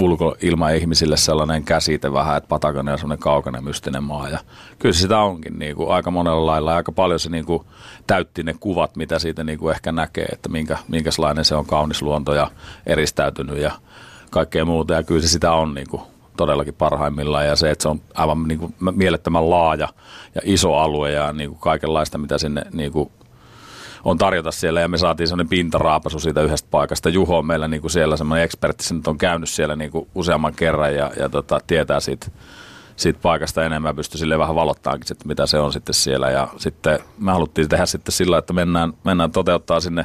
[0.02, 4.28] ulkoilma ihmisille sellainen käsite vähän, että Patagonia on sellainen kaukainen mystinen maa.
[4.28, 4.38] Ja
[4.78, 6.76] kyllä sitä onkin niin kuin aika monella lailla.
[6.76, 7.62] Aika paljon se niin kuin
[8.06, 12.02] täytti ne kuvat, mitä siitä niin kuin ehkä näkee, että minkä, minkälainen se on kaunis
[12.02, 12.50] luonto ja
[12.86, 13.72] eristäytynyt ja
[14.30, 14.94] kaikkea muuta.
[14.94, 16.02] Ja kyllä se sitä on niin kuin
[16.36, 19.88] todellakin parhaimmillaan ja se, että se on aivan niin kuin mielettömän laaja
[20.34, 23.10] ja iso alue ja niin kuin kaikenlaista, mitä sinne niin kuin
[24.04, 27.08] on tarjota siellä ja me saatiin sellainen pintaraapasu siitä yhdestä paikasta.
[27.08, 30.08] Juho on meillä niin kuin siellä semmoinen ekspertti, se nyt on käynyt siellä niin kuin
[30.14, 32.26] useamman kerran ja, ja tota, tietää siitä,
[32.96, 36.30] siitä paikasta enemmän, pystyy sille vähän valottaakin, että mitä se on sitten siellä.
[36.30, 40.04] Ja sitten me haluttiin tehdä sitten sillä, että mennään, mennään toteuttaa sinne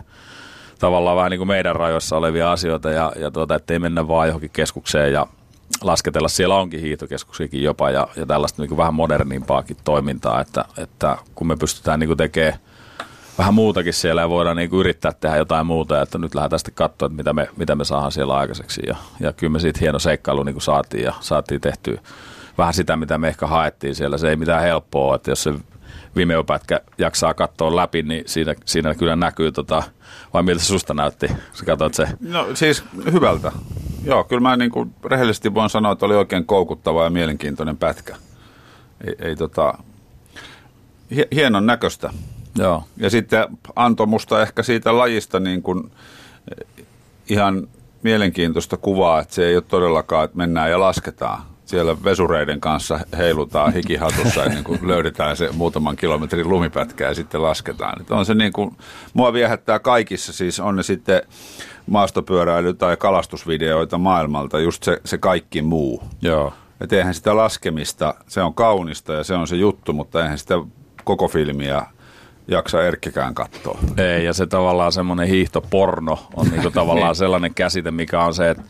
[0.80, 4.50] tavallaan vähän niin kuin meidän rajoissa olevia asioita ja, ja tuota, ettei mennä vaan johonkin
[4.54, 5.28] keskukseen ja
[5.82, 6.28] lasketella.
[6.28, 11.48] Siellä onkin hiihtokeskuksiakin jopa ja, ja tällaista niin kuin vähän modernimpaakin toimintaa, että, että kun
[11.48, 12.60] me pystytään niin kuin tekemään
[13.38, 17.06] vähän muutakin siellä ja voidaan niin yrittää tehdä jotain muuta, että nyt lähdetään sitten katsoa,
[17.06, 18.82] että mitä me, mitä me saadaan siellä aikaiseksi.
[18.88, 22.02] Ja, ja kyllä me siitä hieno seikkailu niin kuin saatiin ja saatiin tehtyä
[22.58, 24.18] vähän sitä, mitä me ehkä haettiin siellä.
[24.18, 25.54] Se ei mitään helppoa, että jos se
[26.16, 29.84] Vimeo-pätkä jaksaa katsoa läpi, niin siinä, siinä kyllä näkyy, tota,
[30.34, 31.28] vai miltä susta näytti?
[31.54, 32.08] Sä katsoit se?
[32.20, 33.52] No siis hyvältä.
[34.04, 38.16] Joo, kyllä mä niin kuin rehellisesti voin sanoa, että oli oikein koukuttava ja mielenkiintoinen pätkä.
[39.08, 39.74] Ei, ei tota,
[41.36, 42.14] hienon näköistä.
[42.58, 42.84] Joo.
[42.98, 45.92] Ja sitten antoi musta ehkä siitä lajista niin kuin
[46.52, 46.86] eh,
[47.30, 47.68] ihan
[48.04, 51.44] mielenkiintoista kuvaa, että se ei ole todellakaan, että mennään ja lasketaan.
[51.66, 58.02] Siellä vesureiden kanssa heilutaan hikihatussa ennen kuin löydetään se muutaman kilometrin lumipätkä ja sitten lasketaan.
[58.02, 58.78] Että on se niin kuin,
[59.14, 61.22] mua viehättää kaikissa, siis on ne sitten
[61.92, 66.04] maastopyöräily- tai kalastusvideoita maailmalta, just se, se kaikki muu.
[66.22, 66.54] Joo.
[66.82, 70.56] Että eihän sitä laskemista, se on kaunista ja se on se juttu, mutta eihän sitä
[71.04, 71.86] koko filmiä
[72.48, 73.80] jaksa Erkkikään katsoa.
[73.98, 77.16] Ei, ja se tavallaan semmoinen hiihtoporno on niinku tavallaan niin.
[77.16, 78.64] sellainen käsite, mikä on se, että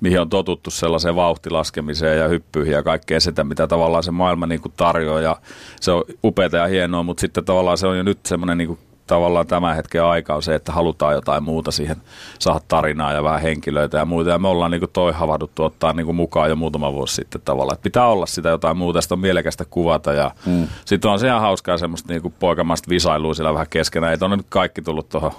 [0.00, 4.68] mihin on totuttu sellaiseen vauhtilaskemiseen ja hyppyihin ja kaikkea sitä, mitä tavallaan se maailma niinku
[4.68, 5.20] tarjoaa.
[5.20, 5.36] Ja
[5.80, 9.46] se on upeaa ja hienoa, mutta sitten tavallaan se on jo nyt semmoinen niinku tavallaan
[9.46, 11.96] tämän hetken aika on se, että halutaan jotain muuta siihen,
[12.38, 14.30] saada tarinaa ja vähän henkilöitä ja muuta.
[14.30, 17.40] Ja me ollaan niin kuin toi havahduttu ottaa niin kuin mukaan jo muutama vuosi sitten
[17.44, 17.74] tavallaan.
[17.74, 20.12] Että pitää olla sitä jotain muuta, sitä on mielekästä kuvata.
[20.12, 20.68] Ja mm.
[20.84, 24.12] sitten on se ihan hauskaa semmoista niin kuin poikamaista visailua siellä vähän keskenään.
[24.12, 25.32] Ei tuonne nyt kaikki tullut tuohon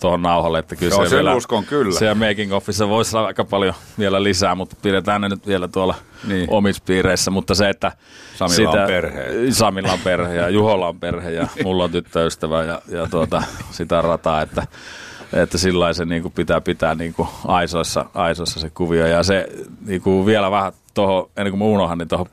[0.00, 0.58] tuohon nauhalle.
[0.58, 1.98] Että kyllä Joo, se vielä, uskon kyllä.
[1.98, 5.94] Se making offissa voisi olla aika paljon vielä lisää, mutta pidetään ne nyt vielä tuolla
[6.28, 6.46] niin.
[6.50, 7.30] omissa piireissä.
[7.30, 7.92] Mutta se, että
[8.36, 9.26] Samilla sitä, on perhe.
[9.50, 14.02] Samilla on perhe ja Juholla on perhe ja mulla on tyttöystävä ja, ja tuota, sitä
[14.02, 14.66] rataa, että
[15.32, 19.06] että sillä se niin kuin pitää pitää niin kuin aisoissa, aisoissa se kuvio.
[19.06, 19.48] Ja se
[19.86, 22.26] niin kuin vielä vähän tuohon, ennen kuin mä unohan, niin tuohon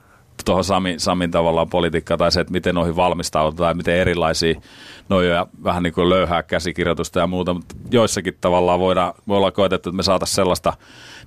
[0.45, 4.61] tuohon Sami, Samin tavallaan politiikkaan tai se, että miten noihin valmistaudutaan tai miten erilaisia
[5.09, 9.89] noja vähän niin kuin löyhää käsikirjoitusta ja muuta, mutta joissakin tavallaan voidaan, voi olla koetettu,
[9.89, 10.73] että me saataisiin sellaista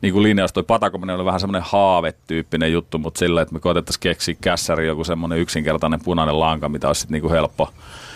[0.03, 4.01] niin kuin linjaus, toi patakominen oli vähän semmoinen haavetyyppinen juttu, mutta sillä, että me koetettaisiin
[4.01, 7.71] keksiä kässäri joku semmoinen yksinkertainen punainen lanka, mitä olisi sitten niin kuin helppo,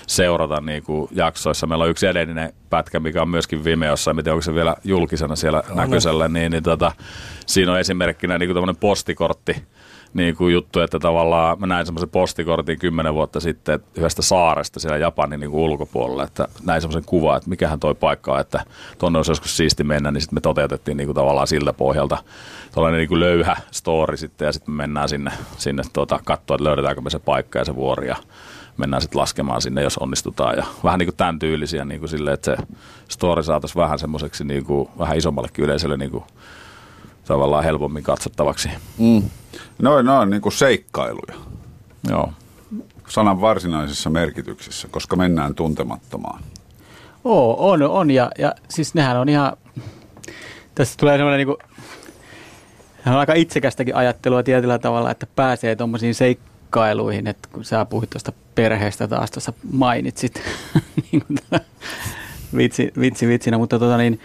[0.08, 1.66] seurata niin kuin jaksoissa.
[1.66, 5.62] Meillä on yksi edellinen pätkä, mikä on myöskin Vimeossa, miten onko se vielä julkisena siellä
[5.70, 5.76] on.
[5.76, 6.92] näköisellä, niin, niin tota,
[7.46, 9.62] siinä on esimerkkinä niin kuin postikortti,
[10.14, 14.80] niin kuin juttu, että tavallaan mä näin semmoisen postikortin kymmenen vuotta sitten että yhdestä saaresta
[14.80, 18.64] siellä Japanin niin kuin ulkopuolella, että näin semmoisen kuva, että mikähän toi paikka on, että
[18.98, 22.18] tonne olisi joskus siisti mennä, niin sitten me toteutettiin niin kuin tavallaan siltä pohjalta.
[22.74, 26.64] Tuollainen niin kuin löyhä story sitten ja sitten me mennään sinne, sinne tuota, katsoa, että
[26.64, 28.16] löydetäänkö me se paikka ja se vuori ja
[28.78, 30.56] mennään sitten laskemaan sinne, jos onnistutaan.
[30.56, 32.62] Ja vähän niin kuin tämän tyylisiä niin kuin sille, että se
[33.08, 36.24] story saataisiin vähän semmoiseksi niin kuin, vähän isommallekin yleisölle niin kuin,
[37.24, 38.68] tavallaan helpommin katsottavaksi.
[38.98, 39.22] Mm.
[39.82, 41.34] Noin, noin niin kuin seikkailuja.
[42.08, 42.32] Joo.
[43.08, 46.42] Sanan varsinaisessa merkityksessä, koska mennään tuntemattomaan.
[47.24, 48.10] Oo, on, on.
[48.10, 49.52] Ja, ja siis nehän on ihan,
[50.74, 51.56] tässä tulee semmoinen niin kuin,
[53.06, 56.14] on aika itsekästäkin ajattelua tietyllä tavalla, että pääsee tuommoisiin
[56.68, 60.42] seikkailuihin, että kun sä puhuit tuosta perheestä taas tuossa mainitsit,
[61.12, 61.38] niin kuin
[62.56, 64.20] vitsi, vitsi vitsinä, mutta tota niin,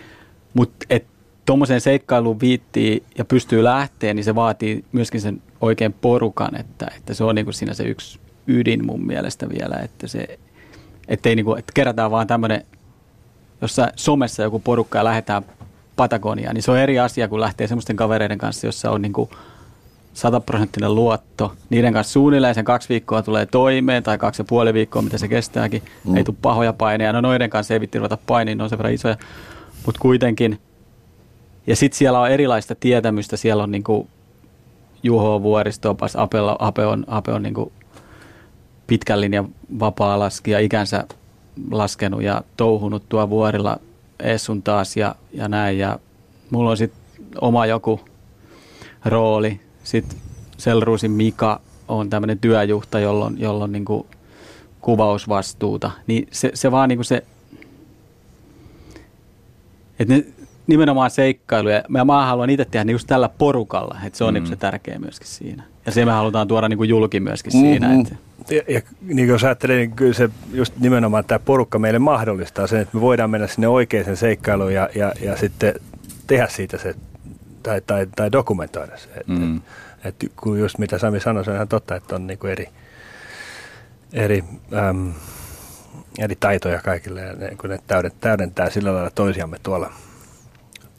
[0.54, 1.06] mut, et
[1.46, 7.14] tuommoiseen seikkailuun viittii ja pystyy lähteä, niin se vaatii myöskin sen oikein porukan, että, että
[7.14, 10.40] se on niin kuin siinä se yksi ydin mun mielestä vielä, että se,
[11.08, 12.66] ettei niin kuin, että kerätään vaan tämmöinen,
[13.62, 15.44] jossa somessa joku porukka ja lähdetään
[15.96, 19.30] Patagoniaan, niin se on eri asia, kun lähtee semmoisten kavereiden kanssa, jossa on niin kuin
[20.14, 21.54] sataprosenttinen luotto.
[21.70, 25.28] Niiden kanssa suunnilleen sen kaksi viikkoa tulee toimeen tai kaksi ja puoli viikkoa, mitä se
[25.28, 25.82] kestääkin.
[26.06, 26.18] Mm.
[26.18, 27.14] Ei tule pahoja paineja.
[27.14, 29.16] No noiden kanssa ei vitti ruveta painiin, ne on sen verran isoja.
[29.86, 30.60] Mutta kuitenkin–
[31.68, 33.38] ja sitten siellä on erilaista tietämystä.
[33.38, 34.08] Siellä on niin kuin
[35.04, 37.72] Juho Vuoristopas, Ape, Ape on, Ape on niin kuin
[38.88, 39.50] pitkän linjan
[39.80, 41.08] vapaa-laskija, ikänsä
[41.72, 43.78] laskenut ja touhunut tuo vuorilla
[44.20, 45.78] Essun taas ja, ja näin.
[45.78, 46.00] Ja
[46.50, 47.00] mulla on sitten
[47.42, 48.00] oma joku
[49.06, 49.60] rooli.
[49.84, 50.18] Sitten
[50.58, 54.08] Selruusin Mika on tämmöinen työjuhta, jolla on, jolla on niin kuin
[54.82, 55.92] kuvausvastuuta.
[56.08, 57.24] Niin se, se vaan niin kuin se,
[60.00, 60.26] että ne,
[60.68, 61.84] nimenomaan seikkailuja.
[61.96, 64.40] Ja mä haluan itse tehdä niin just tällä porukalla, että se on mm.
[64.40, 65.64] niin se tärkeä myöskin siinä.
[65.86, 67.70] Ja se me halutaan tuoda niin kuin julki myöskin mm-hmm.
[67.70, 68.02] siinä.
[68.02, 68.16] Että.
[68.50, 72.80] Ja, ja niin jos ajattelee, niin kyllä se just nimenomaan tämä porukka meille mahdollistaa sen,
[72.80, 75.74] että me voidaan mennä sinne oikeaan seikkailuun ja, ja, ja sitten
[76.28, 76.96] tehdä siitä se,
[77.64, 79.10] tai, tai, tai dokumentoida se.
[79.10, 79.62] Että mm.
[80.04, 82.52] et, et, kun just mitä Sami sanoi, se on ihan totta, että on niin kuin
[82.52, 82.70] eri,
[84.14, 84.44] eri
[84.90, 85.14] äm,
[86.20, 87.80] eri taitoja kaikille ja ne, kun ne
[88.20, 89.94] täydentää sillä lailla toisiamme tuolla–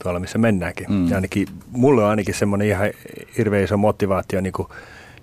[0.05, 0.85] tuolla, missä mennäänkin.
[0.89, 1.07] Mm.
[1.07, 2.89] Ja ainakin, mulle on ainakin semmoinen ihan
[3.37, 4.67] hirveän iso motivaatio niin kuin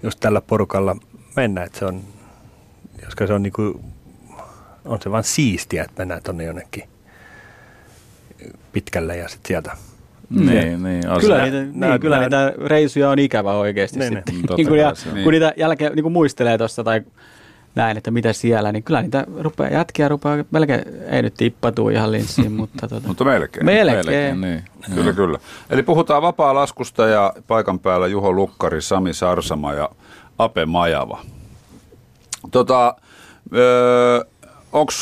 [0.03, 0.97] just tällä porukalla
[1.37, 2.03] mennä, että se on,
[3.05, 3.85] koska se on niin kuin,
[4.85, 6.89] on se vaan siistiä, että mennään tuonne jonnekin
[8.73, 9.77] pitkälle ja sitten sieltä
[10.33, 14.13] niin, niin, kyllä, nä, niitä, nä, niin, kyllä nä, niitä reisuja on ikävä oikeasti niin,
[14.13, 14.35] sitten.
[14.35, 15.25] Niin, niin, kun, ja, niin.
[15.25, 17.03] kun niitä jälkeen niin kun muistelee tuossa tai
[17.75, 22.13] näin, että mitä siellä, niin kyllä niitä rupeaa, jätkiä rupeaa, melkein ei nyt tippatu ihan
[22.13, 22.89] linssiin, mutta...
[22.89, 23.67] Tuota, mutta melkein.
[23.67, 23.97] Melkein.
[23.97, 24.65] melkein niin.
[24.95, 25.39] Kyllä, kyllä.
[25.71, 29.89] Eli puhutaan vapaa-laskusta ja paikan päällä Juho Lukkari, Sami Sarsama ja
[30.39, 31.21] Ape Majava.
[32.51, 32.97] Tota,
[33.55, 34.25] öö,
[34.73, 34.93] onko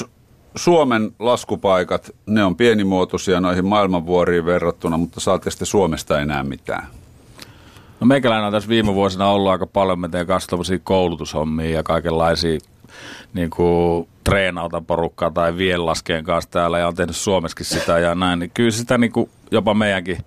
[0.56, 6.86] Suomen laskupaikat, ne on pienimuotoisia noihin maailmanvuoriin verrattuna, mutta saatte sitten Suomesta enää mitään?
[8.00, 12.58] No meikäläinen on tässä viime vuosina ollut aika paljon, me teen kanssa koulutushommia ja kaikenlaisia
[13.34, 14.08] niin kuin
[14.86, 18.98] porukkaa tai vienlaskeen kanssa täällä ja on tehnyt Suomessakin sitä ja näin, niin kyllä sitä
[18.98, 20.18] niin kuin jopa meidänkin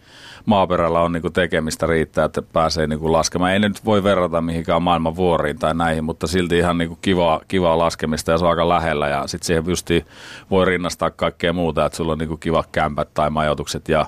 [0.46, 3.52] maaperällä on niin tekemistä riittää, että pääsee niin laskemaan.
[3.52, 7.78] Ei nyt voi verrata mihinkään maailman vuoriin tai näihin, mutta silti ihan niin kivaa, kivaa
[7.78, 10.06] laskemista ja se on aika lähellä ja sitten siihen justi
[10.52, 14.06] voi rinnastaa kaikkea muuta, että sulla on niin kuin kiva kämpät tai majoitukset ja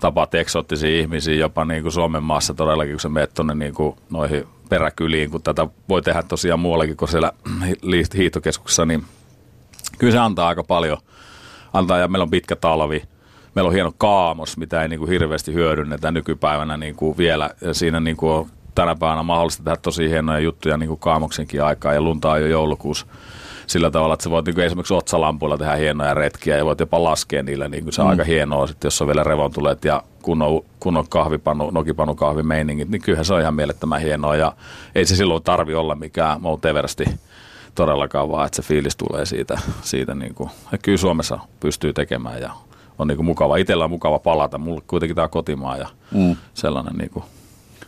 [0.00, 3.74] tapaat eksoottisia ihmisiä jopa niin kuin Suomen maassa todellakin, kun sä menet tuonne niin
[4.10, 7.32] noihin peräkyliin, kun tätä voi tehdä tosiaan muuallakin kuin siellä
[8.16, 9.04] hiihtokeskuksessa, niin
[9.98, 10.98] kyllä se antaa aika paljon.
[11.72, 13.02] Antaa ja meillä on pitkä talvi.
[13.54, 17.50] Meillä on hieno kaamos, mitä ei niin kuin hirveästi hyödynnetä nykypäivänä niin kuin vielä.
[17.60, 21.64] Ja siinä niin kuin on tänä päivänä mahdollista tehdä tosi hienoja juttuja niin kuin kaamoksenkin
[21.64, 23.06] aikaa ja lunta on jo joulukuussa
[23.66, 27.04] sillä tavalla, että sä voit niin kuin esimerkiksi otsalampuilla tehdä hienoja retkiä ja voit jopa
[27.04, 27.68] laskea niillä.
[27.68, 28.10] Niin kuin se on mm.
[28.10, 33.24] aika hienoa, sitten, jos on vielä revontulet ja kunnon, kunnon kahvipanu, nokipanu kahvimeiningit, niin kyllähän
[33.24, 34.52] se on ihan mielettömän hienoa ja
[34.94, 37.04] ei se silloin tarvi olla mikään Mount Everesti
[37.74, 42.40] todellakaan, vaan että se fiilis tulee siitä, siitä niin kuin, ja kyllä Suomessa pystyy tekemään
[42.40, 42.50] ja
[42.98, 43.56] on niin kuin mukava.
[43.56, 46.36] Itsellä on mukava palata, mulle kuitenkin tämä kotimaa ja mm.
[46.54, 47.24] sellainen niin kuin.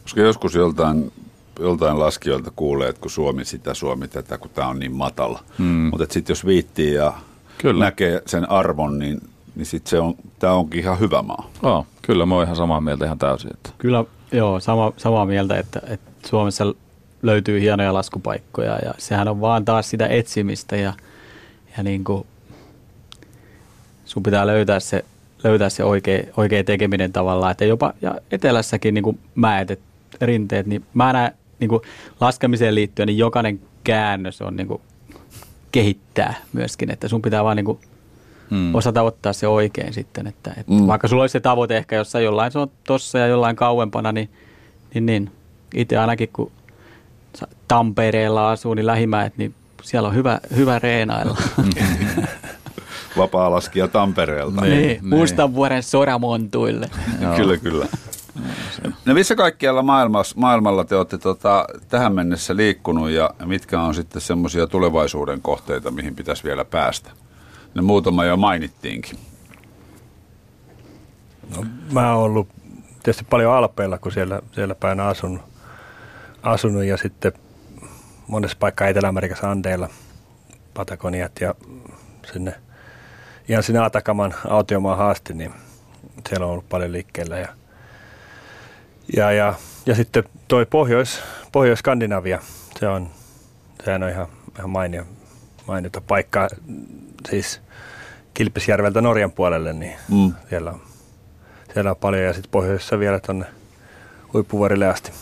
[0.02, 1.12] Koska joskus joltain
[1.60, 5.40] joltain laskijoilta kuulee, että kun Suomi sitä, Suomi tätä, kun tämä on niin matala.
[5.58, 5.64] Mm.
[5.64, 7.12] Mutta sitten jos viittii ja
[7.58, 7.84] kyllä.
[7.84, 9.20] näkee sen arvon, niin,
[9.54, 11.50] niin sitten se on, tämä onkin ihan hyvä maa.
[11.62, 13.50] Oh, kyllä, mä oon ihan samaa mieltä ihan täysin.
[13.54, 13.70] Että.
[13.78, 16.74] Kyllä, joo, sama, samaa mieltä, että, että Suomessa
[17.22, 20.92] löytyy hienoja laskupaikkoja ja sehän on vaan taas sitä etsimistä ja,
[21.76, 22.26] ja niin kuin,
[24.14, 25.05] sun pitää löytää se,
[25.44, 29.81] löytää se oikea, oikea tekeminen tavallaan, että jopa ja etelässäkin niin kuin mäet, et,
[30.20, 31.83] rinteet, niin mä näen niin kuin
[32.20, 34.81] laskemiseen liittyen, niin jokainen käännös on niin kuin
[35.72, 37.79] kehittää myöskin, että sun pitää vaan niin kuin
[38.50, 38.74] hmm.
[38.74, 40.87] osata ottaa se oikein sitten, että, että hmm.
[40.87, 44.31] vaikka sulla olisi se tavoite ehkä jossain jollain se on tossa ja jollain kauempana, niin,
[44.94, 45.31] niin, niin
[45.74, 46.53] itse ainakin kun
[47.68, 51.37] Tampereella asuu, niin lähimäet, niin siellä on hyvä, hyvä reenailla.
[53.16, 54.61] Vapaa-laskija Tampereelta.
[54.61, 55.07] niin, niin.
[55.07, 56.90] Mustanvuoren soramontuille.
[57.37, 57.87] kyllä, kyllä.
[59.05, 64.22] No missä kaikkialla maailmassa, maailmalla te olette tota, tähän mennessä liikkunut ja mitkä on sitten
[64.22, 67.11] semmoisia tulevaisuuden kohteita, mihin pitäisi vielä päästä?
[67.74, 69.18] Ne muutama jo mainittiinkin.
[71.57, 72.48] No, mä oon ollut
[73.03, 75.42] tietysti paljon Alpeilla, kun siellä, siellä päin asunut,
[76.42, 77.33] asunut ja sitten
[78.27, 79.88] monessa paikkaa Etelä-Amerikassa Andeilla,
[80.74, 81.55] Patagoniat ja
[82.33, 82.55] sinne
[83.48, 85.54] ihan sinne Atakaman autiomaan haasti, niin
[86.28, 87.48] siellä on ollut paljon liikkeellä ja–
[89.16, 89.54] ja, ja,
[89.87, 91.20] ja sitten toi Pohjois,
[91.52, 92.38] Pohjois-Skandinavia,
[92.80, 93.09] se on,
[93.85, 94.26] sehän on ihan,
[94.59, 95.04] ihan mainio,
[95.66, 96.48] mainiota paikka,
[97.30, 97.61] siis
[98.35, 100.33] Kilpisjärveltä Norjan puolelle, niin mm.
[100.48, 100.80] siellä, on,
[101.74, 103.46] siellä on paljon ja sitten pohjoisessa vielä tuonne
[104.33, 105.12] huippuvuorille asti.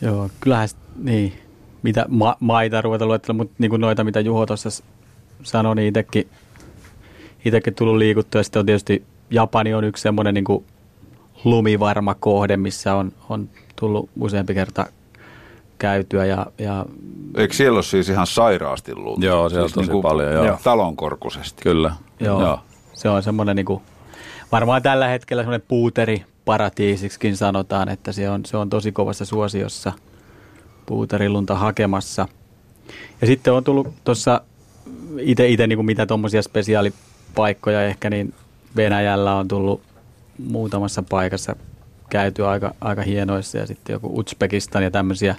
[0.00, 1.38] Joo, kyllähän niin,
[1.82, 4.70] mitä ma- maita ruveta luettelemaan, mutta niin kuin noita, mitä Juho tuossa
[5.42, 6.28] sanoi, niin itsekin,
[7.44, 8.38] itsekin tullut liikuttua.
[8.38, 10.64] Ja sitten on tietysti Japani on yksi semmoinen niin kuin
[11.44, 14.86] lumivarma kohde, missä on, on tullut useampi kerta
[15.78, 16.24] käytyä.
[16.24, 16.86] Ja, ja
[17.36, 19.26] Eikö siellä ole siis ihan sairaasti lunta?
[19.26, 20.32] Joo, siellä siis on tosi niin paljon.
[20.32, 20.58] Joo.
[20.64, 21.62] Talonkorkuisesti.
[21.62, 21.94] Kyllä.
[22.20, 22.60] Joo, joo.
[22.92, 23.82] se on semmoinen niin kuin,
[24.52, 29.92] varmaan tällä hetkellä semmoinen puuteri paratiisiksikin sanotaan, että se on, se on tosi kovassa suosiossa
[30.86, 32.28] puuterilunta hakemassa.
[33.20, 34.40] Ja sitten on tullut tuossa
[35.18, 38.34] itse, itse niin kuin mitä tuommoisia spesiaalipaikkoja ehkä, niin
[38.76, 39.82] Venäjällä on tullut
[40.38, 41.56] muutamassa paikassa
[42.10, 45.34] käyty aika, aika hienoissa ja sitten joku Uzbekistan ja tämmöisiä,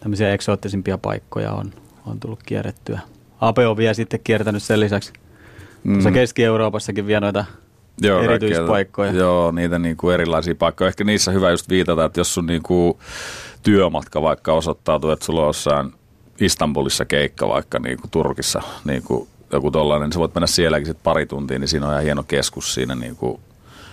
[0.00, 1.72] tämmöisiä eksoottisimpia paikkoja on,
[2.06, 3.00] on tullut kierrettyä.
[3.40, 5.12] Ape on vielä sitten kiertänyt sen lisäksi
[5.84, 5.92] mm.
[5.92, 7.44] tuossa Keski-Euroopassakin vielä noita
[8.00, 9.08] joo, erityispaikkoja.
[9.08, 10.88] Kaikkea, joo, niitä niin kuin erilaisia paikkoja.
[10.88, 12.98] Ehkä niissä hyvä just viitata, että jos sun niin kuin
[13.62, 15.92] työmatka vaikka osoittautuu, että sulla on jossain
[16.40, 20.86] Istanbulissa keikka vaikka niin kuin Turkissa, niin kuin joku tollainen, niin sä voit mennä sielläkin
[20.86, 23.40] sit pari tuntia, niin siinä on ihan hieno keskus siinä niin kuin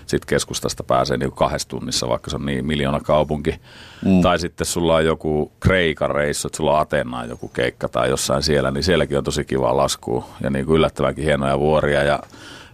[0.06, 3.60] sitten keskustasta pääsee niin kahdessa tunnissa, vaikka se on niin miljoona kaupunki.
[4.06, 4.22] Mm.
[4.22, 8.44] Tai sitten sulla on joku Kreikan reissu, että sulla on Ateenaan joku keikka tai jossain
[8.44, 12.20] siellä, niin sielläkin on tosi kiva laskua ja niin kuin yllättävänkin hienoja vuoria ja,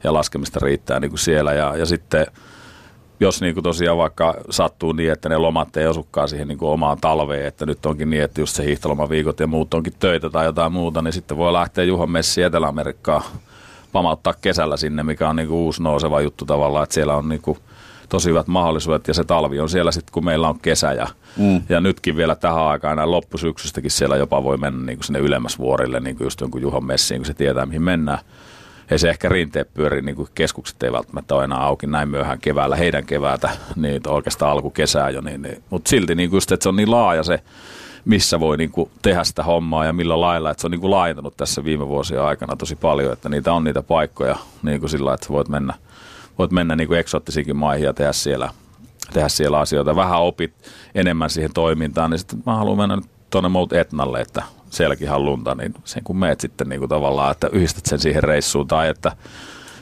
[0.03, 1.53] ja laskemista riittää niin kuin siellä.
[1.53, 2.27] Ja, ja sitten
[3.21, 6.69] jos niin kuin tosiaan vaikka sattuu niin, että ne lomat ei osukaan siihen niin kuin
[6.69, 10.45] omaan talveen, että nyt onkin niin, että just se hiihtolomaviikot ja muut onkin töitä tai
[10.45, 13.23] jotain muuta, niin sitten voi lähteä Juhon Messi Etelä-Amerikkaan
[13.91, 17.57] pamauttaa kesällä sinne, mikä on niinku uusi nouseva juttu tavallaan, että siellä on niinku
[18.10, 21.07] tosi hyvät mahdollisuudet ja se talvi on siellä sitten, kun meillä on kesä ja,
[21.38, 21.62] mm.
[21.69, 25.99] ja nytkin vielä tähän aikaan näin loppusyksystäkin siellä jopa voi mennä niinku sinne ylemmäs vuorille,
[25.99, 28.19] niin kuin just jonkun Juhon messiin, kun se tietää mihin mennään.
[28.91, 32.39] Ei se ehkä rinteet pyöri, niin kuin keskukset ei välttämättä ole enää auki näin myöhään
[32.39, 36.69] keväällä, heidän keväätä, niin oikeastaan alkukesää jo, niin, niin, mutta silti niin just, että se
[36.69, 37.39] on niin laaja se
[38.06, 40.51] missä voi niin kuin tehdä sitä hommaa ja millä lailla.
[40.51, 43.63] Että se on niin kuin laajentunut tässä viime vuosien aikana tosi paljon, että niitä on
[43.63, 45.73] niitä paikkoja niin kuin sillä että voit mennä,
[46.38, 48.49] voit mennä niin kuin eksoottisiinkin maihin ja tehdä siellä,
[49.13, 49.95] tehdä siellä asioita.
[49.95, 50.54] Vähän opit
[50.95, 52.97] enemmän siihen toimintaan, niin sitten mä haluan mennä
[53.30, 57.49] tuonne Mount Etnalle, että sielläkin lunta, niin sen kun meet sitten niin kuin tavallaan, että
[57.51, 59.12] yhdistät sen siihen reissuun tai että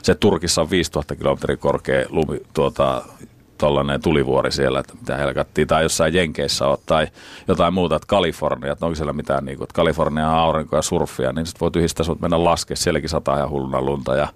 [0.02, 3.02] se Turkissa on 5000 kilometrin korkea lumi, tuota,
[3.60, 7.06] tollainen tulivuori siellä, että mitä helkattiin, tai jossain Jenkeissä on, tai
[7.48, 10.82] jotain muuta, että Kalifornia, että onko siellä mitään, niin kuin, että Kalifornia on aurinko ja
[10.82, 14.28] surfia, niin sitten voi yhdistää sut mennä laskea, sielläkin sataa ihan hulluna lunta, ja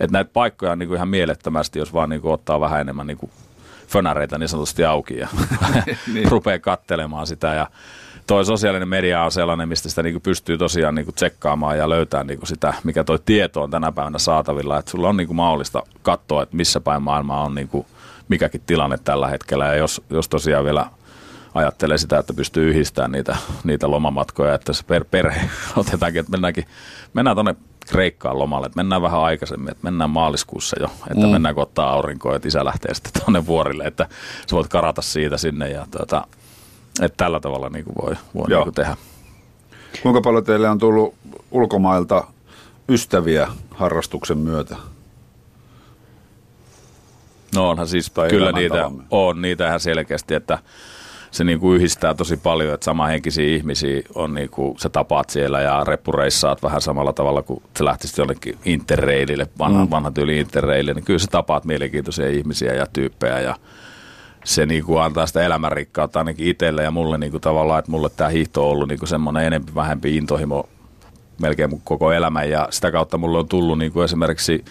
[0.00, 3.06] että näitä paikkoja on niin kuin ihan mielettömästi, jos vaan niin kuin ottaa vähän enemmän
[3.06, 3.30] niin kuin
[3.88, 5.28] fönäreitä niin sanotusti auki ja
[6.14, 6.30] niin.
[6.32, 7.66] rupeaa kattelemaan sitä, ja
[8.26, 12.46] toi sosiaalinen media on sellainen, mistä sitä niinku pystyy tosiaan niinku tsekkaamaan ja löytää niinku
[12.46, 14.78] sitä, mikä toi tieto on tänä päivänä saatavilla.
[14.78, 17.86] Että sulla on niinku mahdollista katsoa, että missä päin maailmaa on niinku
[18.28, 19.66] mikäkin tilanne tällä hetkellä.
[19.66, 20.86] Ja jos, jos tosiaan vielä
[21.54, 25.40] ajattelee sitä, että pystyy yhdistämään niitä, niitä lomamatkoja, että se per, perhe
[25.76, 26.64] otetaankin, että mennäänkin,
[27.14, 27.54] mennään tuonne
[27.86, 31.32] Kreikkaan lomalle, että mennään vähän aikaisemmin, että mennään maaliskuussa jo, että mm.
[31.32, 34.06] mennään ottaa aurinkoa, että isä lähtee sitten tuonne vuorille, että
[34.46, 36.26] sä voit karata siitä sinne ja tuota,
[37.00, 38.96] että tällä tavalla niin kuin voi, voi niin kuin tehdä.
[40.02, 41.14] Kuinka paljon teille on tullut
[41.50, 42.24] ulkomailta
[42.88, 44.76] ystäviä harrastuksen myötä?
[47.54, 50.58] No onhan siis tai kyllä niitä on, niitä ihan selkeästi, että
[51.30, 55.60] se niin kuin yhdistää tosi paljon, että samahenkisiä ihmisiä on niin kuin, sä tapaat siellä
[55.60, 59.90] ja reppureissaat vähän samalla tavalla kuin sä lähtisit jollekin interreilille, vanha, mm.
[59.90, 63.56] vanha tyyli interreille, niin kyllä sä tapaat mielenkiintoisia ihmisiä ja tyyppejä ja
[64.44, 68.10] se niin kuin antaa sitä elämänrikkautta ainakin itselle ja mulle niin kuin tavallaan, että mulle
[68.10, 70.68] tämä hiihto on ollut niin kuin semmoinen enempi vähempi intohimo
[71.40, 74.64] melkein koko elämän ja sitä kautta mulle on tullut niin kuin esimerkiksi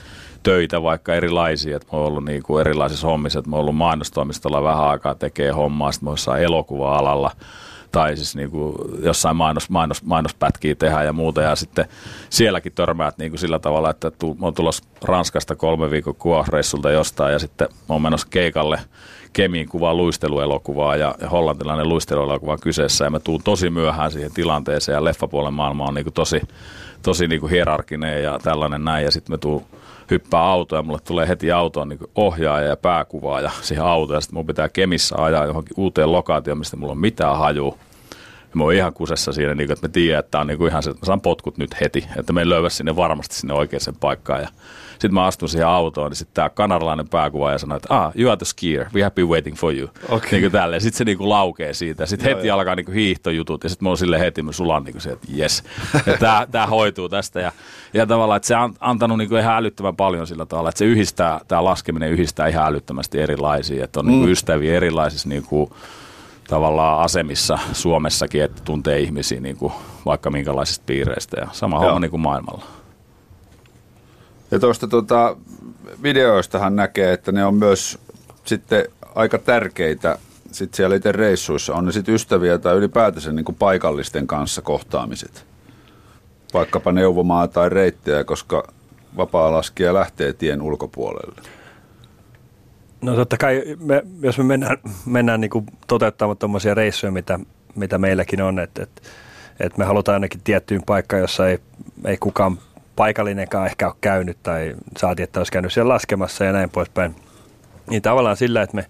[0.44, 3.76] töitä vaikka erilaisia, että mä oon ollut niin kuin erilaisissa hommissa, että mä oon ollut
[3.76, 7.32] mainostoimistolla vähän aikaa tekee hommaa, sitten mä oon elokuva-alalla
[7.92, 11.42] tai siis niin kuin jossain mainos, mainos, mainospätkiä tehdä ja muuta.
[11.42, 11.86] Ja sitten
[12.30, 17.34] sielläkin törmäät niin kuin sillä tavalla, että mä oon tulossa Ranskasta kolme viikon kuvausreissulta jostain
[17.34, 18.80] ja sitten mä oon menossa keikalle
[19.34, 25.04] Kemiin kuvaa luisteluelokuvaa ja, hollantilainen luisteluelokuva kyseessä ja mä tuun tosi myöhään siihen tilanteeseen ja
[25.04, 26.42] leffapuolen maailma on niin kuin tosi,
[27.02, 29.66] tosi niin kuin hierarkinen ja tällainen näin ja sitten me tuun
[30.12, 34.38] hyppää autoa ja mulle tulee heti autoon niin ohjaaja ja pääkuvaaja siihen autoon ja sitten
[34.38, 37.78] mun pitää Kemissä ajaa johonkin uuteen lokaatioon, mistä mulla on mitään hajua.
[38.42, 40.58] Ja mä oon ihan kusessa siinä, niin kuin, että me tiedän, että tämä on niin
[40.58, 43.54] kuin ihan se, että mä saan potkut nyt heti, että me löyvä sinne varmasti sinne
[43.54, 44.42] oikeaan paikkaan.
[44.42, 44.48] Ja
[45.02, 48.38] sitten mä astun siihen autoon, niin sitten tämä kanadalainen pääkuvaaja sanoi, että ah, you are
[48.38, 49.90] the skier, we have been waiting for you.
[50.10, 50.30] Okay.
[50.32, 50.82] Niin kuin tälleen.
[50.82, 52.06] Sitten se niin kuin laukee siitä.
[52.06, 52.58] Sitten heti joo.
[52.58, 55.10] alkaa niin kuin hiihtojutut ja sitten mä oon sille heti, mä sulan niin kuin se,
[55.10, 55.64] että yes,
[56.20, 57.40] tämä, tämä hoituu tästä.
[57.40, 57.52] Ja,
[57.94, 60.86] ja tavallaan, että se on antanut niin kuin ihan älyttömän paljon sillä tavalla, että se
[60.86, 64.20] yhdistää, tämä laskeminen yhdistää ihan älyttömästi erilaisia, että on niinku mm.
[64.20, 65.72] niin kuin ystäviä erilaisissa niin kuin,
[66.48, 69.74] tavallaan asemissa Suomessakin, että tuntee ihmisiä niin kuin
[70.06, 71.84] vaikka minkälaisista piireistä ja sama Joo.
[71.84, 72.81] homma niin kuin maailmalla.
[74.52, 75.38] Ja tuosta tuota,
[76.04, 78.00] videoistahan näkee, että ne on myös
[78.46, 78.86] sitten
[79.16, 80.18] aika tärkeitä
[80.52, 81.76] sit siellä itse reissuissa.
[81.76, 85.46] On ne sitten ystäviä tai ylipäätänsä niin kuin paikallisten kanssa kohtaamiset.
[86.54, 88.68] Vaikkapa neuvomaa tai reittejä, koska
[89.18, 91.42] vapaa-laskija lähtee tien ulkopuolelle.
[93.02, 97.40] No totta kai, me, jos me mennään, mennään niin kuin toteuttamaan tuommoisia reissuja, mitä,
[97.76, 99.02] mitä meilläkin on, että, että,
[99.60, 101.60] että me halutaan ainakin tiettyyn paikkaan, jossa ei,
[102.06, 102.58] ei kukaan
[102.96, 107.16] paikallinenkaan ehkä ole käynyt tai saati, että olisi käynyt siellä laskemassa ja näin poispäin.
[107.90, 108.86] Niin tavallaan sillä, että me,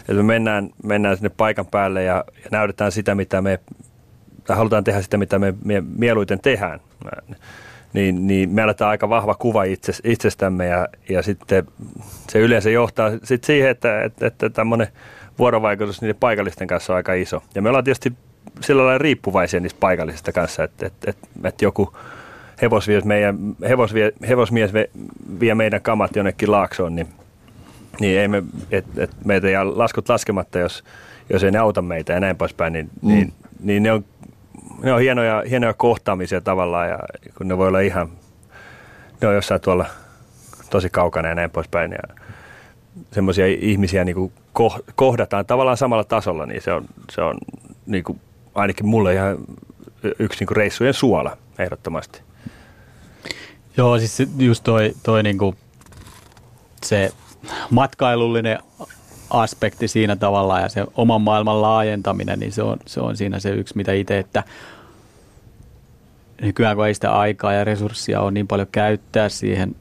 [0.00, 3.58] että me mennään, mennään sinne paikan päälle ja, ja näytetään sitä, mitä me,
[4.44, 6.80] tai halutaan tehdä sitä, mitä me, me mieluiten tehdään,
[7.92, 11.66] niin, niin me aletaan aika vahva kuva itse, itsestämme ja, ja sitten
[12.28, 14.88] se yleensä johtaa sitten siihen, että, että, että tämmöinen
[15.38, 17.42] vuorovaikutus niiden paikallisten kanssa on aika iso.
[17.54, 18.12] Ja me ollaan tietysti
[18.60, 21.92] sillä lailla riippuvaisia niistä paikallisista kanssa, että, että, että, että joku–
[22.62, 24.70] hevosmies, meidän, hevosvie, hevosmies
[25.40, 27.08] vie meidän kamat jonnekin laaksoon, niin,
[28.00, 30.84] niin ei me, et, et meitä jää laskut laskematta, jos,
[31.30, 33.08] jos ei ne auta meitä ja näin poispäin, niin, mm.
[33.08, 34.04] niin, niin ne on,
[34.82, 36.98] ne on hienoja, hienoja kohtaamisia tavallaan ja
[37.38, 38.08] kun ne voi olla ihan,
[39.20, 39.86] ne on jossain tuolla
[40.70, 42.16] tosi kaukana ja näin poispäin ja
[43.12, 44.32] semmoisia ihmisiä niin kuin
[44.94, 47.38] kohdataan tavallaan samalla tasolla, niin se on, se on
[47.86, 48.20] niin kuin,
[48.54, 49.36] ainakin mulle ihan
[50.18, 52.22] yksi niin kuin reissujen suola ehdottomasti.
[53.80, 55.54] Joo, siis just toi, toi niinku
[56.86, 57.12] se
[57.70, 58.58] matkailullinen
[59.30, 63.50] aspekti siinä tavalla ja se oman maailman laajentaminen, niin se on, se on siinä se
[63.50, 64.42] yksi, mitä itse, että
[66.42, 69.76] nykyään kun ei sitä aikaa ja resursseja ole niin paljon käyttää siihen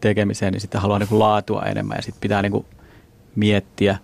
[0.00, 2.66] tekemiseen, niin sitten haluaa niin laatua enemmän ja sitten pitää niin
[3.36, 3.98] miettiä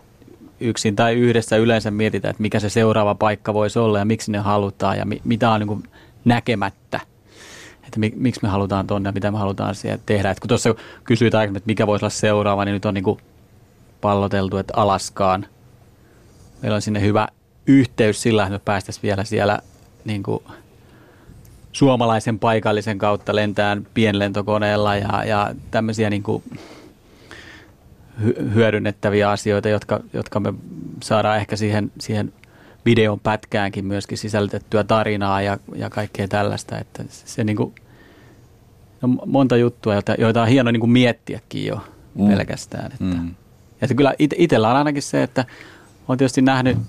[0.61, 4.39] yksin tai yhdessä yleensä mietitään, että mikä se seuraava paikka voisi olla ja miksi ne
[4.39, 5.83] halutaan ja mi- mitä on niin
[6.25, 7.01] näkemättä–
[7.87, 10.31] että mi, miksi me halutaan tuonne ja mitä me halutaan siellä tehdä.
[10.31, 13.19] Et kun tuossa kysyit aikaisemmin, että mikä voisi olla seuraava, niin nyt on niin kuin
[14.01, 15.47] palloteltu, että Alaskaan.
[16.63, 17.29] Meillä on sinne hyvä
[17.67, 19.59] yhteys sillä, että me päästäisiin vielä siellä
[20.05, 20.43] niin kuin
[21.73, 26.43] suomalaisen paikallisen kautta lentään pienlentokoneella ja, ja tämmöisiä niin kuin
[28.55, 30.55] hyödynnettäviä asioita, jotka, jotka me
[31.03, 32.33] saadaan ehkä siihen, siihen–
[32.87, 36.79] videon pätkäänkin myöskin sisällytettyä tarinaa ja, ja kaikkea tällaista.
[36.79, 37.75] Että se niin kuin,
[39.03, 41.81] no monta juttua, joita, joita on hieno niin kuin miettiäkin jo
[42.15, 42.29] mm.
[42.29, 42.93] pelkästään.
[42.93, 43.05] Että.
[43.05, 43.35] Mm.
[43.81, 45.45] Ja kyllä it, itsellä on ainakin se, että
[46.09, 46.85] on tietysti nähnyt mm.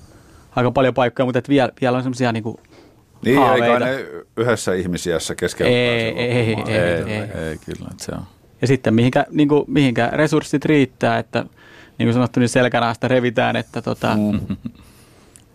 [0.56, 2.58] aika paljon paikkoja, mutta että vielä, vielä on semmoisia niin kuin
[3.26, 4.06] niin, eikä ne
[4.38, 5.72] yhdessä ihmisiässä keskellä.
[5.72, 8.24] Ei, ei, ei, ei, ei, ei, ei, kyllä, se on.
[8.62, 11.46] Ja sitten mihinkä, niin kuin, mihinkä resurssit riittää, että
[11.98, 14.58] niin kuin sanottu, niin selkänaasta revitään, että tota, mm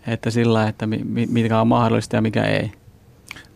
[0.07, 0.87] että sillä että
[1.27, 2.71] mikä on mahdollista ja mikä ei.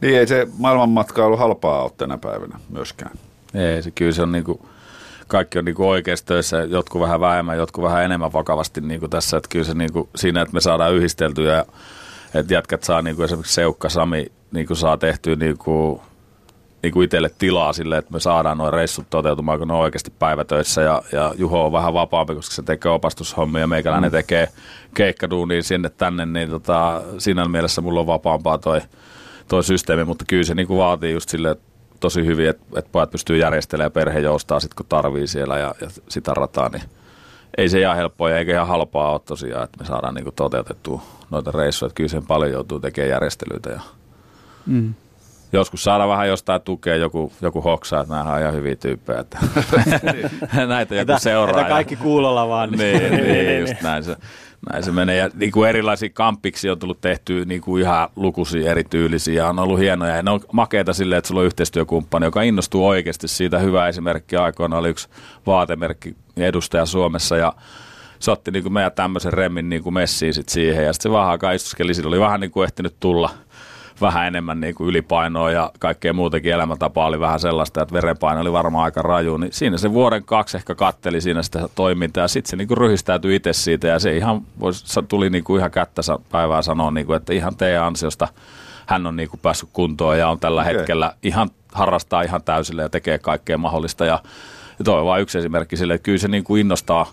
[0.01, 3.11] Niin ei se maailmanmatkailu halpaa ole tänä päivänä myöskään.
[3.53, 4.69] Ei, se kyllä se on niinku,
[5.27, 9.37] kaikki on niinku oikeassa töissä, jotkut vähän vähemmän, jotkut vähän enemmän vakavasti niinku tässä.
[9.37, 11.65] Että kyllä se niinku, siinä, että me saadaan yhdisteltyä ja
[12.33, 16.01] että jätkät saa niinku esimerkiksi Seukka Sami niinku saa tehtyä niinku
[16.83, 20.13] niin kuin itselle tilaa sille, että me saadaan nuo reissut toteutumaan, kun ne on oikeasti
[20.19, 20.81] päivätöissä.
[20.81, 24.15] Ja, ja Juho on vähän vapaampi, koska se tekee opastushommia ja meikäläinen mm.
[24.15, 24.47] tekee
[24.93, 28.81] keikkaduunia sinne tänne, niin tota, siinä mielessä mulla on vapaampaa toi,
[29.47, 31.55] toi systeemi, mutta kyllä se niin kuin vaatii just sille
[31.99, 35.75] tosi hyvin, että, että pojat pystyy järjestelemään ja perhe joustaa sitten kun tarvii siellä ja,
[35.81, 36.83] ja sitä rataa, niin
[37.57, 40.35] ei se ihan helppoa ja eikä ihan halpaa ole tosiaan, että me saadaan niin kuin
[40.35, 43.81] toteutettua noita reissuja, että kyllä sen paljon joutuu tekemään järjestelyitä ja
[44.65, 44.93] mm
[45.53, 49.37] joskus saada vähän jostain tukea joku, joku hoksaa, että nämä on ihan hyviä tyyppejä, että
[50.67, 51.61] näitä joku että, seuraa.
[51.61, 52.71] Että kaikki kuulolla vaan.
[52.71, 54.15] niin, niin, just näin se,
[54.71, 55.17] näin se menee.
[55.17, 59.59] Ja niin kuin erilaisia kampiksi on tullut tehty niin kuin ihan lukuisia erityylisiä ja on
[59.59, 60.15] ollut hienoja.
[60.15, 63.59] Ja ne on makeita silleen, että sulla on yhteistyökumppani, joka innostuu oikeasti siitä.
[63.59, 65.09] Hyvä esimerkki aikoina oli yksi
[65.45, 67.53] vaatemerkki edustaja Suomessa ja
[68.19, 71.13] se otti niin kuin meidän tämmöisen remmin niin kuin messiin sit siihen ja sitten se
[71.13, 71.93] vähän aikaa istuskeli.
[71.93, 73.29] Sillä oli vähän niin kuin ehtinyt tulla–
[74.01, 78.51] vähän enemmän niin kuin ylipainoa ja kaikkea muutakin elämäntapaa oli vähän sellaista, että verenpaino oli
[78.51, 82.49] varmaan aika raju, niin siinä se vuoden kaksi ehkä katteli siinä sitä toimintaa ja sitten
[82.49, 86.01] se niin kuin ryhistäytyi itse siitä ja se ihan vois, tuli niin kuin ihan kättä
[86.31, 88.27] päivää sanoa, niin kuin, että ihan teidän ansiosta
[88.85, 90.73] hän on niin kuin päässyt kuntoon ja on tällä okay.
[90.73, 94.19] hetkellä ihan harrastaa ihan täysillä ja tekee kaikkea mahdollista ja,
[94.79, 97.11] ja toi on vain yksi esimerkki sille, että kyllä se niin kuin innostaa,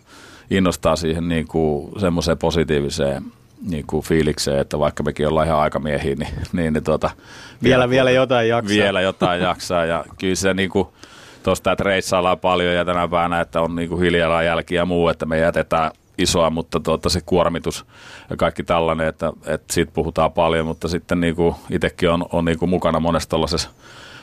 [0.50, 3.24] innostaa siihen niin kuin semmoiseen positiiviseen
[3.68, 7.10] niin kuin fiilikseen, että vaikka mekin ollaan ihan aikamiehiä, niin, niin, niin tuota,
[7.62, 8.76] vielä, vielä jotain jaksaa.
[8.76, 10.88] Vielä jotain jaksaa ja kyllä se niin kuin,
[11.42, 14.14] tuosta, että reissaillaan paljon ja tänä päivänä, että on niin kuin
[14.46, 17.86] jälki ja muu, että me jätetään isoa, mutta tuota, se kuormitus
[18.30, 22.44] ja kaikki tällainen, että, että siitä puhutaan paljon, mutta sitten niin kuin itsekin on, on
[22.44, 23.70] niin kuin mukana monessa tuollaisessa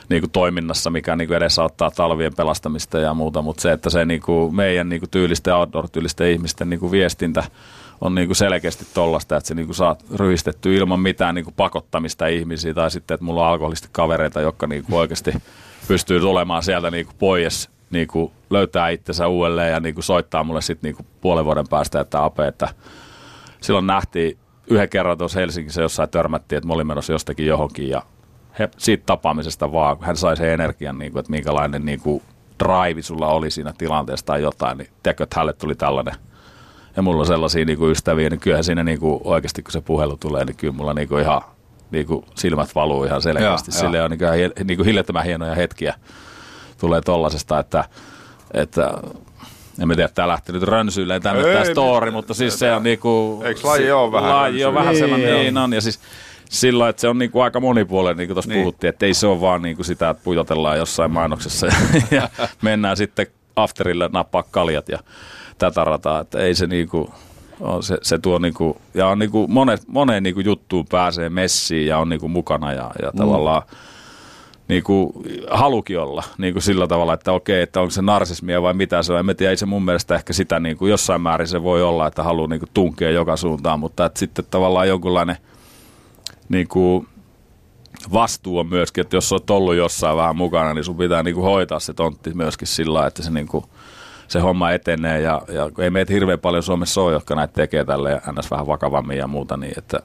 [0.08, 4.04] niin kuin toiminnassa, mikä niin kuin edesauttaa talvien pelastamista ja muuta, mutta se, että se
[4.04, 7.44] niin kuin meidän niin kuin tyylisten outdoor-tyylisten ihmisten niin kuin viestintä
[8.02, 11.54] on niin kuin selkeästi tollasta, että se niin kuin saa ryhistetty ilman mitään niin kuin
[11.54, 15.32] pakottamista ihmisiä tai sitten, että mulla on alkoholisesti kavereita, jotka niin kuin oikeasti
[15.88, 20.44] pystyy tulemaan sieltä niin kuin pois, niin kuin löytää itsensä uudelleen ja niin kuin soittaa
[20.44, 22.68] mulle sitten niin kuin puolen vuoden päästä, että Ape, että
[23.60, 28.02] silloin nähtiin yhden kerran tuossa Helsingissä jossain törmättiin, että mä olin menossa jostakin johonkin ja
[28.58, 32.22] he, siitä tapaamisesta vaan, kun hän sai sen energian, niin kuin, että minkälainen niin kuin
[32.64, 36.14] drive sulla oli siinä tilanteessa tai jotain, niin tiedätkö, että hänelle tuli tällainen–
[36.96, 39.80] ja mulla on sellaisia niin kuin ystäviä, niin kyllähän siinä niin kuin oikeasti kun se
[39.80, 41.42] puhelu tulee, niin kyllä mulla niin kuin ihan
[41.90, 43.70] niin kuin silmät valuu ihan selkeästi.
[43.70, 44.04] Ja, Sille ja.
[44.04, 45.94] on niin kuin, niin kuin hiljattoman hienoja hetkiä
[46.80, 47.84] tulee tollasesta, että,
[48.54, 48.90] että
[49.80, 53.42] en mä tiedä, tämä lähti nyt rönsyilleen tänne tämä story, mutta siis se on niinku...
[53.44, 55.72] Eikö laji ole vähän Laji on vähän sellainen, niin on.
[55.72, 56.00] Ja siis
[56.50, 58.60] silloin, että se on niinku aika monipuolinen, niin kuin tuossa niin.
[58.60, 61.72] puhuttiin, että ei se ole vaan niinku sitä, että pujotellaan jossain mainoksessa ja,
[62.20, 62.28] ja
[62.62, 63.26] mennään sitten
[63.56, 64.98] afterille nappaa kaljat ja
[65.66, 67.10] tätä rataa, että ei se niinku,
[67.60, 71.98] on se, se tuo niinku, ja on niinku monet, moneen niinku juttuun pääsee messiin ja
[71.98, 73.18] on niinku mukana ja, ja mm.
[73.18, 73.62] tavallaan
[74.68, 79.12] niinku, halukin olla niinku sillä tavalla, että okei, että onko se narsismia vai mitä se
[79.12, 79.30] on.
[79.30, 82.22] En tiedä, ei se mun mielestä ehkä sitä niinku, jossain määrin se voi olla, että
[82.22, 85.36] haluaa niinku tunkea joka suuntaan, mutta että sitten tavallaan jonkunlainen
[86.48, 87.06] niinku,
[88.12, 91.80] vastuu on myöskin, että jos olet ollut jossain vähän mukana, niin sun pitää niinku hoitaa
[91.80, 93.64] se tontti myöskin sillä että se niinku,
[94.32, 98.10] se homma etenee ja, ja ei meitä hirveän paljon Suomessa ole, jotka näitä tekee tälle
[98.10, 98.50] ja ns.
[98.50, 100.00] vähän vakavammin ja muuta, niin että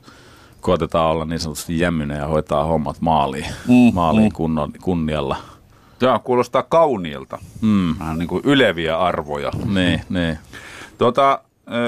[0.61, 4.33] koetetaan olla niin sanotusti jämminen ja hoitaa hommat maaliin, mm, maaliin mm.
[4.33, 5.35] Kunnon, kunnialla.
[6.01, 7.37] Joo, kuulostaa kauniilta.
[7.61, 7.95] Mm.
[7.99, 9.51] Vähän niin kuin yleviä arvoja.
[9.65, 10.37] Niin, niin.
[10.97, 11.39] Tuota,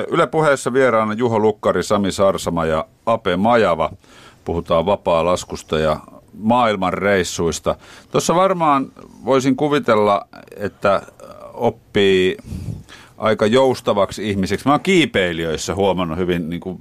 [0.07, 3.89] Yle puheessa vieraana Juho Lukkari, Sami Sarsama ja Ape Majava.
[4.45, 5.99] Puhutaan vapaa-laskusta ja
[6.33, 7.75] maailman reissuista.
[8.11, 8.91] Tuossa varmaan
[9.25, 10.27] voisin kuvitella,
[10.57, 11.01] että
[11.59, 12.37] oppii
[13.17, 14.67] aika joustavaksi ihmiseksi.
[14.67, 16.79] Mä oon kiipeilijöissä huomannut hyvin niin kuin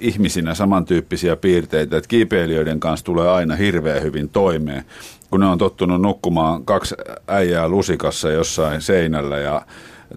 [0.00, 4.84] ihmisinä samantyyppisiä piirteitä, että kiipeilijöiden kanssa tulee aina hirveän hyvin toimeen,
[5.30, 6.94] kun ne on tottunut nukkumaan kaksi
[7.28, 9.62] äijää lusikassa jossain seinällä ja,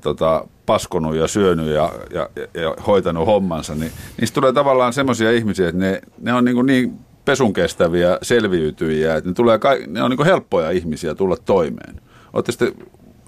[0.02, 5.70] tota, paskonut ja syönyt ja, ja, ja hoitanut hommansa, niin niistä tulee tavallaan semmoisia ihmisiä,
[5.70, 6.94] että ne, ne on niin, niin
[7.26, 12.02] pesun kestäviä selviytyjiä, että ne, tulee, ne on niin helppoja ihmisiä tulla toimeen.
[12.34, 12.74] Olette sitten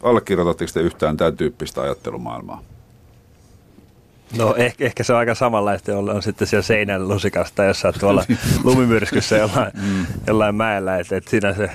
[0.06, 2.62] allekirjoitatteko te yhtään tämän tyyppistä ajattelumaailmaa?
[4.38, 7.93] No ehkä, ehkä se on aika samanlaista, on, on sitten siellä seinän lusikasta, jos sä
[7.99, 8.24] tuolla
[8.64, 10.06] lumimyrskyssä jollain, mm.
[10.28, 11.70] jollain mäellä, että, että siinä se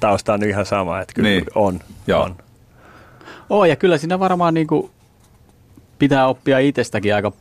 [0.00, 1.44] tausta on ihan sama, että kyllä niin.
[1.54, 1.80] on.
[2.06, 2.22] Joo.
[2.22, 2.36] on.
[3.50, 4.90] Oh, ja kyllä siinä varmaan niin kuin
[5.98, 7.32] pitää oppia itsestäkin aika,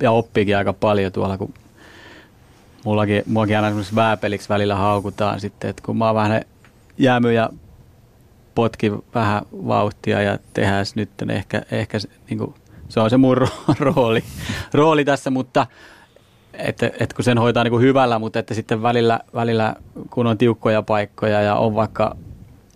[0.00, 1.54] ja oppiikin aika paljon tuolla, kun
[2.84, 6.42] mullakin, muakin aina esimerkiksi vääpeliksi välillä haukutaan sitten, että kun mä oon vähän
[6.98, 7.50] jäämy ja
[8.58, 11.98] potki vähän vauhtia ja tehdään nyt ehkä, ehkä
[12.30, 12.54] niin kuin,
[12.88, 13.36] se on se mun
[13.80, 14.24] rooli,
[14.74, 15.66] rooli tässä, mutta
[16.52, 19.74] että, että kun sen hoitaa niin kuin hyvällä, mutta että sitten välillä, välillä,
[20.10, 22.16] kun on tiukkoja paikkoja ja on vaikka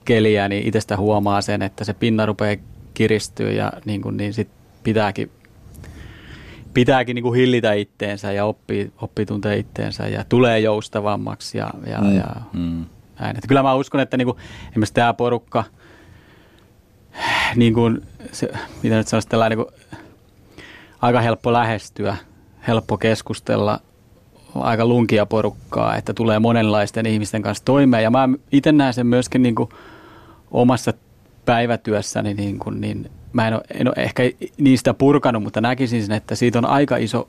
[0.04, 2.56] keliä, niin itsestä huomaa sen, että se pinna rupeaa
[2.94, 4.48] kiristyä ja niin, kuin, niin sit
[4.84, 5.30] pitääkin,
[6.74, 12.00] pitääkin niin kuin hillitä itteensä ja oppii, oppii tuntee itteensä ja tulee joustavammaksi ja, ja,
[12.00, 12.16] mm.
[12.16, 12.84] ja mm.
[13.22, 13.36] Näin.
[13.36, 14.36] Että kyllä mä uskon, että niin kuin,
[14.70, 15.64] esimerkiksi tämä porukka,
[17.56, 18.02] niin kuin,
[18.32, 18.52] se,
[18.82, 20.00] mitä nyt sanoisi, tällainen niin kuin,
[21.02, 22.16] aika helppo lähestyä,
[22.68, 23.80] helppo keskustella,
[24.54, 28.02] aika lunkia porukkaa, että tulee monenlaisten ihmisten kanssa toimeen.
[28.02, 29.68] Ja mä itse näen sen myöskin niin kuin
[30.50, 30.92] omassa
[31.44, 34.22] päivätyössäni, niin, kuin, niin mä en ole, en ole ehkä
[34.58, 37.28] niistä purkanut, mutta näkisin sen, että siitä on aika iso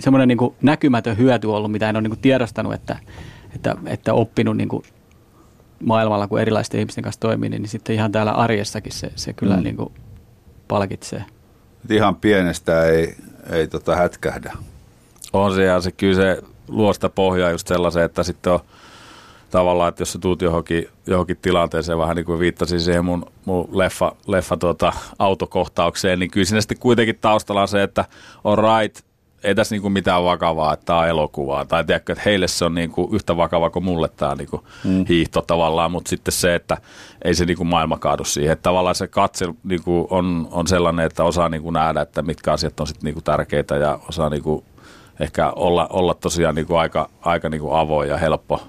[0.00, 2.96] semmoinen niin näkymätön hyöty ollut, mitä en ole niin kuin tiedostanut, että,
[3.54, 4.82] että, että oppinut niin kuin
[5.80, 9.62] maailmalla, kun erilaisten ihmisten kanssa toimii, niin sitten ihan täällä arjessakin se, se kyllä mm.
[9.62, 9.92] niin kuin
[10.68, 11.24] palkitsee.
[11.84, 13.16] Et ihan pienestä ei,
[13.50, 14.52] ei tota hätkähdä.
[15.32, 18.60] On se ja se kyllä se luo sitä pohjaa just sellaisen, että sitten on
[19.50, 23.68] tavallaan, että jos sä tuut johonkin, johonkin tilanteeseen, vähän niin kuin viittasin siihen mun, mun
[23.72, 28.04] leffa, leffa tuota, autokohtaukseen, niin kyllä siinä sitten kuitenkin taustalla on se, että
[28.44, 29.07] on right,
[29.44, 31.64] ei tässä niinku mitään vakavaa, että tämä on elokuvaa.
[31.64, 35.04] Tai tiedätkö, että heille se on niinku yhtä vakava kuin mulle tämä niinku mm.
[35.08, 36.76] hiihto tavallaan, mutta sitten se, että
[37.24, 38.52] ei se niinku maailma kaadu siihen.
[38.52, 42.80] Että tavallaan se katse niinku on, on sellainen, että osaa niinku nähdä, että mitkä asiat
[42.80, 44.64] on sitten niinku tärkeitä ja osaa niinku
[45.20, 48.62] ehkä olla, olla tosiaan niinku aika, aika niinku avoin ja helppo,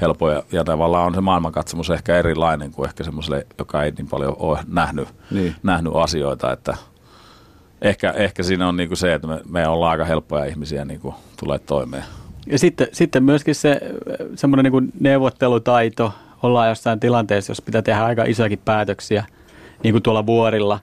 [0.00, 4.08] helppo ja, ja tavallaan on se maailmankatsomus ehkä erilainen kuin ehkä semmoiselle, joka ei niin
[4.08, 5.54] paljon ole nähnyt, niin.
[5.62, 6.76] nähnyt asioita, että–
[7.82, 11.14] ehkä, ehkä siinä on niinku se, että me, me ollaan aika helppoja ihmisiä niinku
[11.44, 12.04] tulee toimeen.
[12.46, 13.80] Ja sitten, sitten myöskin se
[14.34, 16.12] semmoinen niinku neuvottelutaito,
[16.42, 19.24] ollaan jossain tilanteessa, jos pitää tehdä aika isojakin päätöksiä,
[19.82, 20.80] niin kuin tuolla vuorilla,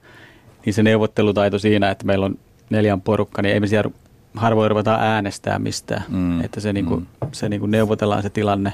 [0.65, 2.39] niin se neuvottelutaito siinä, että meillä on
[2.69, 3.91] neljän porukka, niin ei me siellä
[4.35, 6.03] harvoin ruveta äänestää mistään.
[6.09, 6.41] Mm.
[6.41, 7.05] Että se, niinku, mm.
[7.31, 8.73] se niinku neuvotellaan se tilanne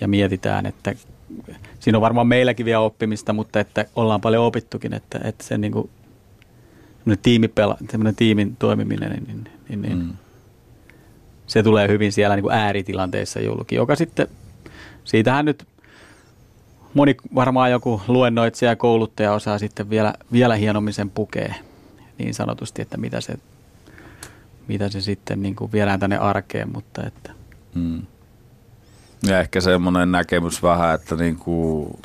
[0.00, 0.94] ja mietitään, että
[1.80, 5.80] siinä on varmaan meilläkin vielä oppimista, mutta että ollaan paljon opittukin, että, että se niinku
[5.80, 5.97] semmoinen,
[7.16, 10.12] tiimipela, semmoinen tiimin toimiminen, niin, niin, niin, niin mm.
[11.46, 14.28] se tulee hyvin siellä niin kuin ääritilanteissa julki, joka sitten,
[15.04, 15.66] siitähän nyt
[16.94, 21.54] moni varmaan joku luennoitsija ja kouluttaja osaa sitten vielä, vielä hienommin sen pukee
[22.18, 23.34] niin sanotusti, että mitä se,
[24.68, 27.32] mitä se sitten niin kuin viedään tänne arkeen, mutta että.
[27.74, 28.02] Mm.
[29.22, 31.98] Ja ehkä semmoinen näkemys vähän, että niin kuin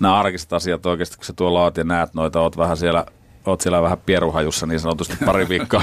[0.00, 3.06] nämä arkiset asiat oikeasti, kun sä tuolla oot ja näet noita, oot vähän siellä–
[3.46, 5.82] oot siellä vähän pieruhajussa niin sanotusti pari viikkoa.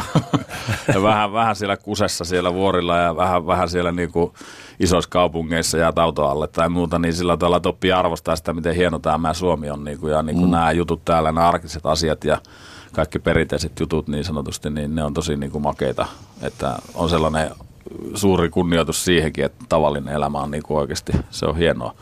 [0.93, 4.31] ja vähän, vähän siellä kusessa siellä vuorilla ja vähän, vähän siellä niin kuin
[4.79, 8.99] isoissa kaupungeissa ja auto alle tai muuta, niin sillä tavalla oppii arvostaa sitä, miten hieno
[8.99, 9.83] tämä Suomi on.
[9.83, 10.51] Niin kuin, ja niin kuin mm.
[10.51, 12.41] nämä jutut täällä, nämä arkiset asiat ja
[12.93, 16.05] kaikki perinteiset jutut niin sanotusti, niin ne on tosi niin kuin makeita.
[16.41, 17.51] Että on sellainen
[18.15, 21.95] suuri kunnioitus siihenkin, että tavallinen elämä on niin kuin oikeasti, se on hienoa.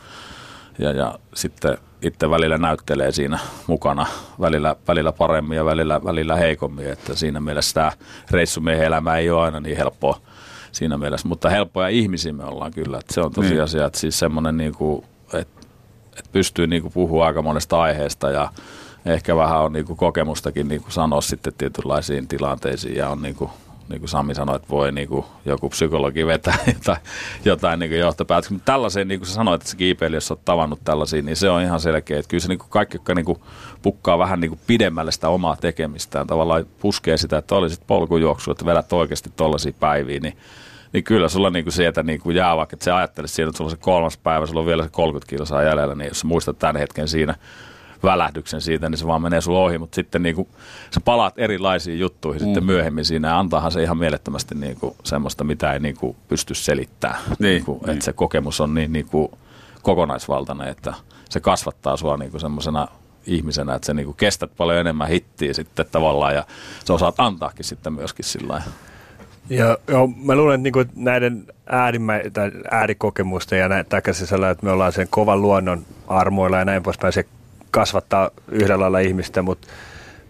[0.78, 4.06] Ja, ja sitten itse välillä näyttelee siinä mukana,
[4.40, 7.92] välillä, välillä paremmin ja välillä, välillä heikommin, että siinä mielessä tämä
[8.30, 10.20] reissumiehen elämä ei ole aina niin helppoa
[10.72, 13.86] siinä mielessä, mutta helppoja ihmisiä me ollaan kyllä, että se on tosiasia, niin.
[13.86, 15.04] että siis semmoinen niin kuin,
[15.34, 15.60] että,
[16.18, 18.52] että pystyy niin kuin puhua aika monesta aiheesta ja
[19.06, 23.34] ehkä vähän on niin kuin kokemustakin niin kuin sanoa sitten tietynlaisiin tilanteisiin ja on niin
[23.34, 23.50] kuin
[23.88, 26.98] niin kuin Sami sanoi, että voi niin kuin joku psykologi vetää jotain,
[27.44, 28.54] jotain niin johtopäätöksiä.
[28.54, 31.50] Mutta tällaiseen, niin kuin sä sanoit, että se kiipeily, jos olet tavannut tällaisia, niin se
[31.50, 32.18] on ihan selkeä.
[32.18, 33.40] Että kyllä se niin kuin kaikki, jotka niin kuin
[33.82, 38.66] pukkaa vähän niin kuin pidemmälle sitä omaa tekemistään, tavallaan puskee sitä, että olisit polkujuoksu, että
[38.66, 40.36] vedät oikeasti tollaisia päiviä, niin
[40.92, 43.56] niin kyllä sulla niin kuin sieltä niin kuin jää vaikka, että se ajattelisi siinä, että
[43.56, 46.58] sulla on se kolmas päivä, sulla on vielä se 30 kilsaa jäljellä, niin jos muistat
[46.58, 47.34] tämän hetken siinä,
[48.02, 50.48] välähdyksen siitä, niin se vaan menee sulla ohi, mutta sitten niin kuin,
[50.90, 52.44] sä palaat erilaisiin juttuihin mm.
[52.44, 56.16] sitten myöhemmin siinä ja antaahan se ihan mielettömästi niin kuin, semmoista, mitä ei niin kuin,
[56.28, 57.20] pysty selittämään.
[57.26, 57.90] Niin, niin kuin, niin.
[57.90, 59.28] Että se kokemus on niin, niin kuin,
[59.82, 60.94] kokonaisvaltainen, että
[61.30, 62.88] se kasvattaa sua niin kuin semmoisena
[63.26, 66.46] ihmisenä, että sä niin kuin kestät paljon enemmän hittiä sitten tavallaan ja
[66.84, 68.70] sä osaat antaakin sitten myöskin sillä lailla.
[69.50, 74.72] Ja, joo, mä luulen, että niinku näiden äärimmä, tai äärikokemusten ja näin sisällä, että me
[74.72, 77.26] ollaan sen kovan luonnon armoilla ja näin poispäin, se
[77.70, 79.68] kasvattaa yhdellä lailla ihmistä, mutta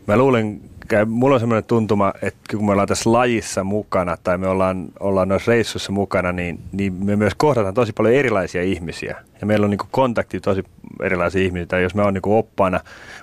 [0.07, 0.61] mä luulen,
[1.07, 5.28] mulla on semmoinen tuntuma, että kun me ollaan tässä lajissa mukana tai me ollaan, ollaan
[5.28, 9.16] noissa reissuissa mukana, niin, niin me myös kohdataan tosi paljon erilaisia ihmisiä.
[9.41, 10.64] Ja meillä on niin kontakti tosi
[11.03, 11.66] erilaisia ihmisiä.
[11.66, 12.80] Tai jos mä oon niin oppaana,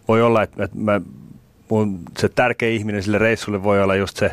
[0.08, 1.02] voi olla, että, että mä,
[1.70, 4.32] mun, se tärkeä ihminen sille reissulle voi olla just se,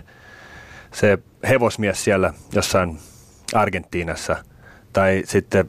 [0.93, 1.19] se
[1.49, 2.99] hevosmies siellä jossain
[3.55, 4.37] Argentiinassa.
[4.93, 5.67] Tai sitten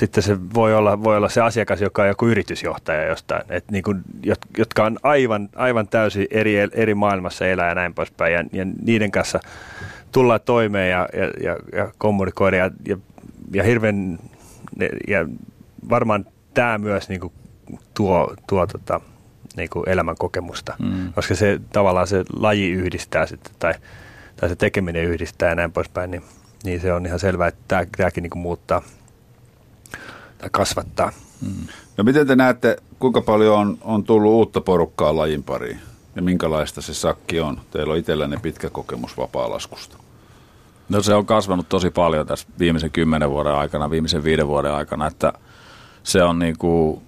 [0.00, 3.82] sitten se voi olla, voi olla se asiakas, joka on joku yritysjohtaja jostain, et niin
[3.82, 4.02] kuin,
[4.58, 8.32] jotka on aivan, aivan täysin eri, eri maailmassa elää ja näin poispäin.
[8.32, 9.40] Ja, ja niiden kanssa
[10.12, 12.96] tulla toimeen ja, ja, ja, ja kommunikoida ja, ja,
[13.52, 14.18] ja hirveän,
[15.08, 15.28] ja
[15.90, 17.32] varmaan tämä myös niin kuin
[17.94, 19.00] tuo, tuo tota,
[19.56, 21.12] niin kuin elämän kokemusta, mm.
[21.12, 23.74] koska se tavallaan se laji yhdistää sitten tai,
[24.36, 26.22] tai se tekeminen yhdistää ja näin poispäin, niin,
[26.64, 28.82] niin se on ihan selvää, että tämä, tämäkin niin kuin muuttaa
[30.40, 31.12] tai kasvattaa.
[31.40, 31.66] Mm.
[31.96, 35.80] No miten te näette, kuinka paljon on, on tullut uutta porukkaa lajin pariin
[36.16, 37.60] ja minkälaista se sakki on?
[37.70, 39.96] Teillä on itsellänne pitkä kokemus vapaa-laskusta.
[40.88, 45.06] No se on kasvanut tosi paljon tässä viimeisen kymmenen vuoden aikana, viimeisen viiden vuoden aikana,
[45.06, 45.32] että
[46.02, 47.02] se on niin kuin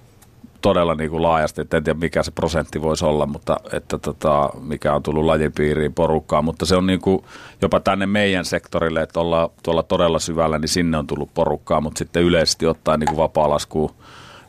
[0.63, 4.51] todella niin kuin laajasti, että en tiedä mikä se prosentti voisi olla, mutta että tota,
[4.61, 7.25] mikä on tullut lajipiiriin porukkaa, mutta se on niin kuin
[7.63, 11.99] jopa tänne meidän sektorille, että ollaan tuolla todella syvällä, niin sinne on tullut porukkaa, mutta
[11.99, 13.91] sitten yleisesti ottaen niin vapaa-laskuun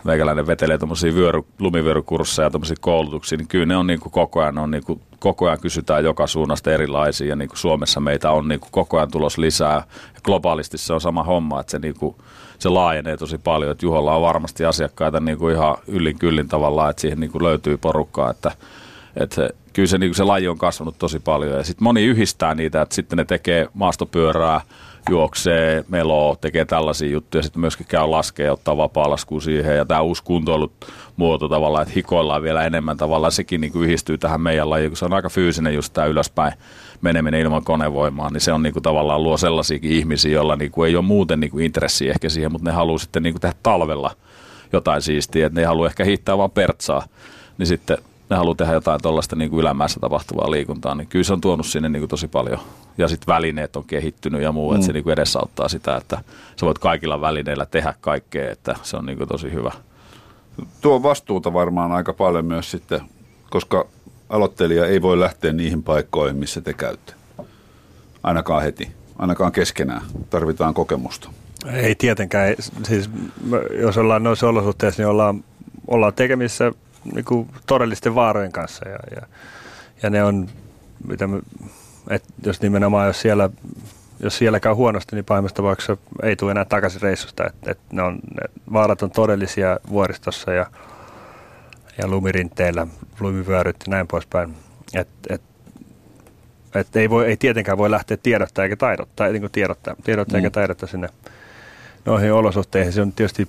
[0.03, 4.57] meikäläinen vetelee tuommoisia vyöry, lumivyörykursseja ja koulutuksia, niin kyllä ne on niin kuin koko ajan,
[4.57, 8.47] on niin kuin, koko ajan kysytään joka suunnasta erilaisia ja niin kuin Suomessa meitä on
[8.47, 9.84] niin kuin koko ajan tulos lisää.
[10.16, 12.16] Ja globaalisti se on sama homma, että se, niin kuin,
[12.64, 16.89] se laajenee tosi paljon, että Juholla on varmasti asiakkaita niin kuin ihan yllin kyllin tavallaan,
[16.89, 18.51] että siihen niin kuin löytyy porukkaa, että,
[19.16, 22.05] että se, kyllä se, niin kuin se laji on kasvanut tosi paljon ja sitten moni
[22.05, 24.61] yhdistää niitä, että sitten ne tekee maastopyörää,
[25.09, 29.78] juoksee, meloo, tekee tällaisia juttuja, sitten myöskin käy laskee ottaa vapaa siihen.
[29.78, 30.24] Ja tämä uusi
[31.16, 34.97] muoto tavallaan, että hikoillaan vielä enemmän tavallaan, sekin niin kuin yhdistyy tähän meidän lajiin, kun
[34.97, 36.53] se on aika fyysinen just tämä ylöspäin
[37.04, 40.88] meneminen ilman konevoimaa, niin se on niin kuin tavallaan luo sellaisiakin ihmisiä, joilla niin kuin
[40.88, 43.56] ei ole muuten niin kuin intressi ehkä siihen, mutta ne haluaa sitten niin kuin tehdä
[43.64, 44.12] talvella
[44.74, 47.06] jotain siistiä, että ne ei halua ehkä hiittää vaan pertsaa,
[47.58, 47.97] niin sitten
[48.30, 51.89] ne haluaa tehdä jotain tuollaista niin ylämäessä tapahtuvaa liikuntaa, niin kyllä se on tuonut sinne
[51.89, 52.60] niin kuin tosi paljon.
[52.97, 54.76] Ja sitten välineet on kehittynyt ja muu, mm.
[54.76, 56.22] että se niin kuin edesauttaa sitä, että
[56.60, 59.72] sä voit kaikilla välineillä tehdä kaikkea, että se on niin kuin tosi hyvä.
[60.82, 63.01] Tuo vastuuta varmaan aika paljon myös sitten,
[63.49, 63.88] koska
[64.30, 67.13] aloittelija ei voi lähteä niihin paikkoihin, missä te käytte.
[68.24, 70.01] Ainakaan heti, ainakaan keskenään.
[70.30, 71.30] Tarvitaan kokemusta.
[71.74, 72.55] Ei tietenkään.
[72.84, 73.09] Siis,
[73.82, 75.43] jos ollaan noissa olosuhteissa, niin ollaan,
[75.88, 76.71] ollaan tekemissä
[77.13, 78.89] niin kuin todellisten vaarojen kanssa.
[78.89, 79.21] Ja, ja,
[80.03, 80.49] ja ne on,
[81.07, 81.41] mitä me,
[82.09, 83.49] et jos nimenomaan jos siellä,
[84.19, 87.45] jos siellä käy huonosti, niin pahimmassa tapauksessa ei tule enää takaisin reissusta.
[87.45, 90.65] Et, et ne, on, ne vaarat on todellisia vuoristossa ja,
[91.98, 92.88] ja lumirinteillä,
[93.20, 94.56] lumivyöryt ja näin poispäin.
[94.94, 95.41] Et, et,
[96.76, 100.46] et ei, voi, ei tietenkään voi lähteä tiedottaa eikä taidottaa, niin tiedottaa, tiedottaa mm.
[100.46, 101.10] eikä taidottaa sinne
[102.06, 102.94] noihin olosuhteihin.
[102.94, 103.48] Se on tietysti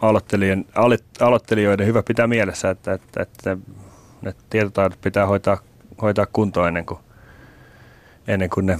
[0.00, 0.66] aloittelijoiden,
[1.20, 3.56] aloittelijoiden hyvä pitää mielessä, että, että, että
[4.22, 5.58] ne tietotaidot pitää hoitaa,
[6.02, 7.00] hoitaa kuntoon ennen kuin,
[8.28, 8.78] ennen kuin ne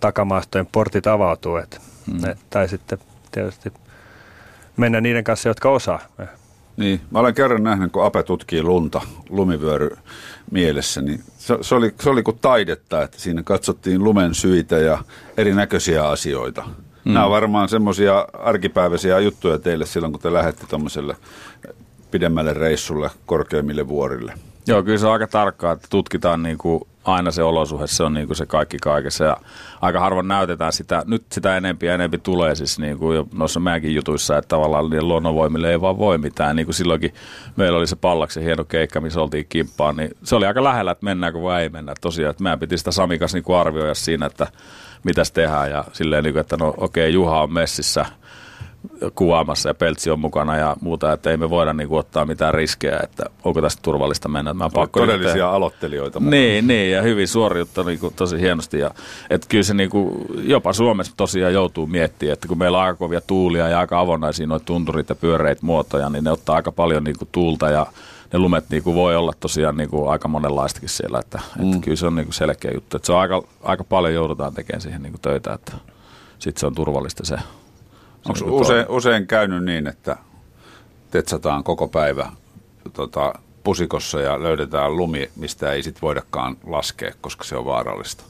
[0.00, 1.56] takamaastojen portit avautuu.
[1.56, 2.30] Et, hmm.
[2.30, 2.98] et, tai sitten
[3.32, 3.72] tietysti
[4.76, 6.00] mennä niiden kanssa, jotka osaa.
[6.80, 9.96] Niin, mä olen kerran nähnyt, kun Ape tutkii lunta lumivyöry
[10.50, 15.04] mielessä, niin se, se, oli, se oli kuin taidetta, että siinä katsottiin lumen syitä ja
[15.36, 16.62] erinäköisiä asioita.
[17.04, 17.12] Mm.
[17.12, 21.16] Nämä on varmaan semmoisia arkipäiväisiä juttuja teille silloin, kun te lähdette tuommoiselle
[22.10, 24.34] pidemmälle reissulle, korkeimmille vuorille.
[24.66, 28.14] Joo, kyllä se on aika tarkkaa, että tutkitaan niin kuin aina se olosuhe, se on
[28.14, 29.24] niin kuin se kaikki kaikessa.
[29.24, 29.36] Ja
[29.80, 33.60] aika harvoin näytetään sitä, nyt sitä enempi ja enempi tulee siis niin kuin jo noissa
[33.60, 37.14] meidänkin jutuissa, että tavallaan niiden luonnonvoimille ei vaan voi mitään, niin kuin silloinkin
[37.56, 41.04] meillä oli se pallaksen hieno keikka, missä oltiin kimppaan, niin se oli aika lähellä, että
[41.04, 41.94] mennäänkö vai ei mennä.
[42.00, 44.46] Tosiaan, että meidän piti sitä Samikas niin kuin arvioida siinä, että
[45.04, 45.70] mitäs tehdään.
[45.70, 48.06] Ja silleen, niin kuin, että no okei, okay, Juha on messissä
[49.14, 52.54] kuvaamassa ja Peltsi on mukana ja muuta, että ei me voida niin kuin, ottaa mitään
[52.54, 54.54] riskejä, että onko tästä turvallista mennä.
[54.54, 55.48] Mä pakko Todellisia tehdä.
[55.48, 56.20] aloittelijoita.
[56.20, 56.30] Mukana.
[56.30, 58.78] Niin, niin, ja hyvin suoriutta niin kuin, tosi hienosti.
[58.78, 58.90] Ja,
[59.30, 62.96] että kyllä se niin kuin, jopa Suomessa tosiaan joutuu miettimään, että kun meillä on aika
[62.96, 67.04] kovia tuulia ja aika avonaisia noita tunturit ja pyöreitä muotoja, niin ne ottaa aika paljon
[67.04, 67.86] niin kuin, tuulta ja
[68.32, 71.72] ne lumet niin kuin voi olla tosiaan niin kuin aika monenlaistakin siellä, että, mm.
[71.72, 72.96] että kyllä se on niin kuin selkeä juttu.
[72.96, 75.72] Että se on aika, aika paljon joudutaan tekemään siihen niin kuin töitä, että
[76.38, 77.36] sitten se on turvallista se.
[78.28, 80.16] Onko niin usein, usein käynyt niin, että
[81.10, 82.32] tetsataan koko päivä
[82.92, 88.24] tota, pusikossa ja löydetään lumi, mistä ei sitten voidakaan laskea, koska se on vaarallista?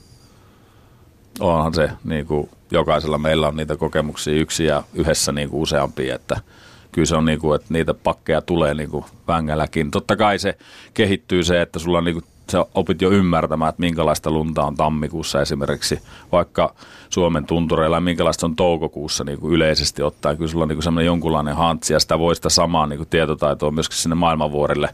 [1.40, 6.14] Onhan se, niin kuin jokaisella meillä on niitä kokemuksia yksi ja yhdessä niin kuin useampia,
[6.14, 6.40] että–
[6.92, 9.90] kyllä se on niin kuin, että niitä pakkeja tulee niin kuin vängälläkin.
[9.90, 10.58] Totta kai se
[10.94, 15.40] kehittyy se, että sulla niin kuin, sä opit jo ymmärtämään, että minkälaista lunta on tammikuussa
[15.40, 16.00] esimerkiksi,
[16.32, 16.74] vaikka
[17.08, 20.36] Suomen tuntureilla ja minkälaista on toukokuussa niin kuin yleisesti ottaen.
[20.36, 23.70] Kyllä sulla on niin kuin jonkunlainen hantsi ja sitä voi sitä samaa niin kuin tietotaitoa
[23.70, 24.88] myöskin sinne maailmanvuorille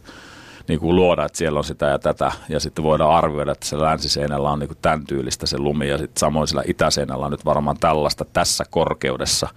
[0.69, 3.81] niin kuin luoda, että siellä on sitä ja tätä, ja sitten voidaan arvioida, että se
[3.81, 7.45] länsiseinällä on niin kuin tämän tyylistä se lumi, ja sitten samoin sillä itäseinällä on nyt
[7.45, 9.49] varmaan tällaista tässä korkeudessa,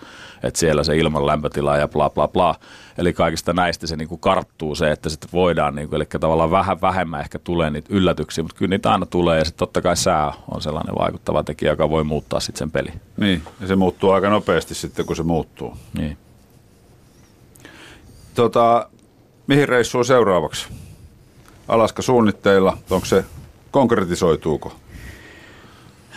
[0.43, 2.55] että siellä se ilman lämpötila ja bla bla bla.
[2.97, 6.51] Eli kaikista näistä se niin kuin karttuu se, että sitten voidaan, niin kuin, eli tavallaan
[6.51, 9.97] vähän vähemmän ehkä tulee niitä yllätyksiä, mutta kyllä niitä aina tulee, ja sitten totta kai
[9.97, 12.93] sää on sellainen vaikuttava tekijä, joka voi muuttaa sitten sen peli.
[13.17, 15.77] Niin, ja se muuttuu aika nopeasti sitten, kun se muuttuu.
[15.97, 16.17] Niin.
[18.35, 18.89] Tota,
[19.47, 20.67] mihin reissuun seuraavaksi?
[21.69, 23.25] Alaska suunnitteilla, onko se,
[23.71, 24.75] konkretisoituuko?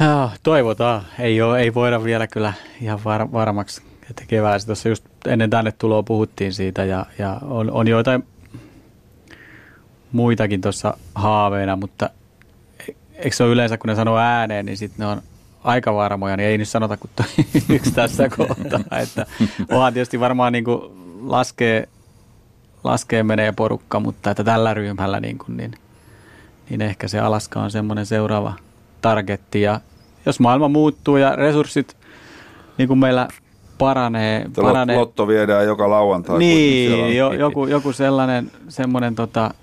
[0.00, 1.02] Joo, toivotaan.
[1.18, 5.72] Ei, ole, ei voida vielä kyllä ihan var, varmaksi, että keväällä tuossa just ennen tänne
[5.72, 8.24] tuloa puhuttiin siitä ja, ja on, on joitain
[10.12, 12.10] muitakin tuossa haaveina, mutta
[12.88, 15.22] e- eikö se ole yleensä, kun ne sanoo ääneen, niin sitten ne on
[15.64, 17.10] aika varmoja, niin ei nyt sanota kuin
[17.76, 18.98] yksi tässä kohtaa.
[19.02, 19.26] Että
[19.70, 20.80] onhan tietysti varmaan niin kuin
[21.30, 21.88] laskee,
[22.84, 25.74] laskee menee porukka, mutta että tällä ryhmällä niin, kuin, niin,
[26.70, 28.52] niin ehkä se Alaska on semmoinen seuraava
[29.00, 29.62] targetti.
[29.62, 29.80] Ja
[30.26, 31.96] jos maailma muuttuu ja resurssit
[32.78, 33.28] niin kuin meillä
[33.78, 34.46] paranee.
[34.62, 36.38] Paranee Lotto viedään joka lauantai.
[36.38, 39.54] niin, jo, joku, joku sellainen semmoinen tota,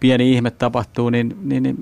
[0.00, 1.76] pieni ihme tapahtuu, niin, niin, niin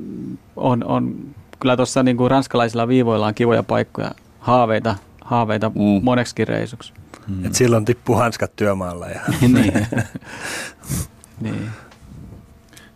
[0.57, 1.15] on, on
[1.61, 4.11] kyllä tuossa niin kuin ranskalaisilla viivoilla on kivoja paikkoja,
[4.41, 4.95] haaveita,
[5.25, 6.01] haaveita Mm.
[6.03, 6.93] moneksi reissuksi.
[7.29, 7.47] Mm.
[7.47, 9.09] Et silloin tippuu hanskat työmaalla.
[9.09, 9.87] Ja niin.
[11.41, 11.71] niin.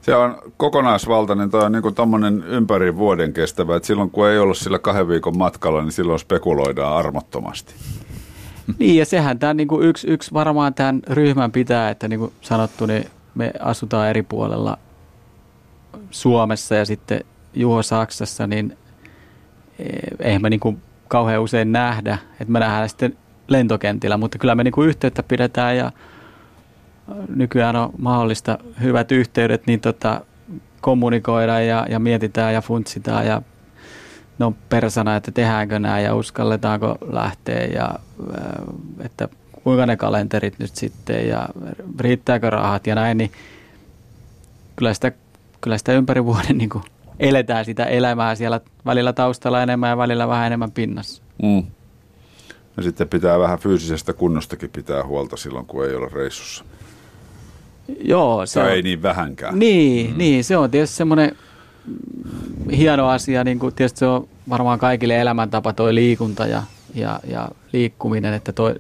[0.02, 4.58] Se on kokonaisvaltainen, toi on niin tommonen ympäri vuoden kestävä, että silloin kun ei ollut
[4.58, 7.74] sillä kahden viikon matkalla, niin silloin spekuloidaan armottomasti.
[8.78, 12.86] niin, ja sehän tämä niin yksi, yksi varmaan tämän ryhmän pitää, että niin kuin sanottu,
[12.86, 13.04] niin
[13.34, 14.78] me asutaan eri puolella
[16.10, 17.20] Suomessa ja sitten
[17.54, 18.78] Juho Saksassa, niin
[19.78, 19.88] eh,
[20.18, 23.16] eihän me niin kuin kauhean usein nähdä, että me nähdään sitten
[23.48, 25.92] lentokentillä, mutta kyllä me niin kuin yhteyttä pidetään ja
[27.34, 30.20] nykyään on mahdollista hyvät yhteydet, niin tota,
[30.80, 33.42] kommunikoidaan ja, ja mietitään ja funtsitaan ja
[34.38, 37.90] no persana, että tehdäänkö nämä ja uskalletaanko lähteä ja
[38.38, 39.28] äh, että
[39.64, 41.48] kuinka ne kalenterit nyt sitten ja
[42.00, 43.32] riittääkö rahat ja näin, niin
[44.76, 45.12] kyllä sitä,
[45.60, 46.84] kyllä sitä ympäri vuoden niin kuin
[47.20, 51.22] eletään sitä elämää siellä välillä taustalla enemmän ja välillä vähän enemmän pinnassa.
[51.42, 51.62] Mm.
[52.78, 56.64] Ja sitten pitää vähän fyysisestä kunnostakin pitää huolta silloin, kun ei ole reissussa.
[58.00, 59.58] Joo, se Se on, ei niin vähänkään.
[59.58, 60.18] Niin, mm.
[60.18, 61.36] niin, se on tietysti semmoinen
[61.86, 66.62] mm, hieno asia, niin kuin tietysti se on varmaan kaikille elämäntapa toi liikunta ja,
[66.94, 68.74] ja, ja liikkuminen, että toi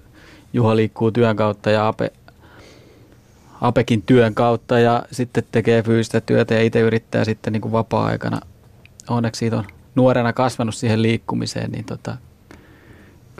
[0.52, 2.12] Juho liikkuu työn kautta ja Ape,
[3.60, 8.40] Apekin työn kautta ja sitten tekee fyysistä työtä ja itse yrittää sitten niin kuin vapaa-aikana.
[9.08, 12.16] Onneksi siitä on nuorena kasvanut siihen liikkumiseen, niin tota,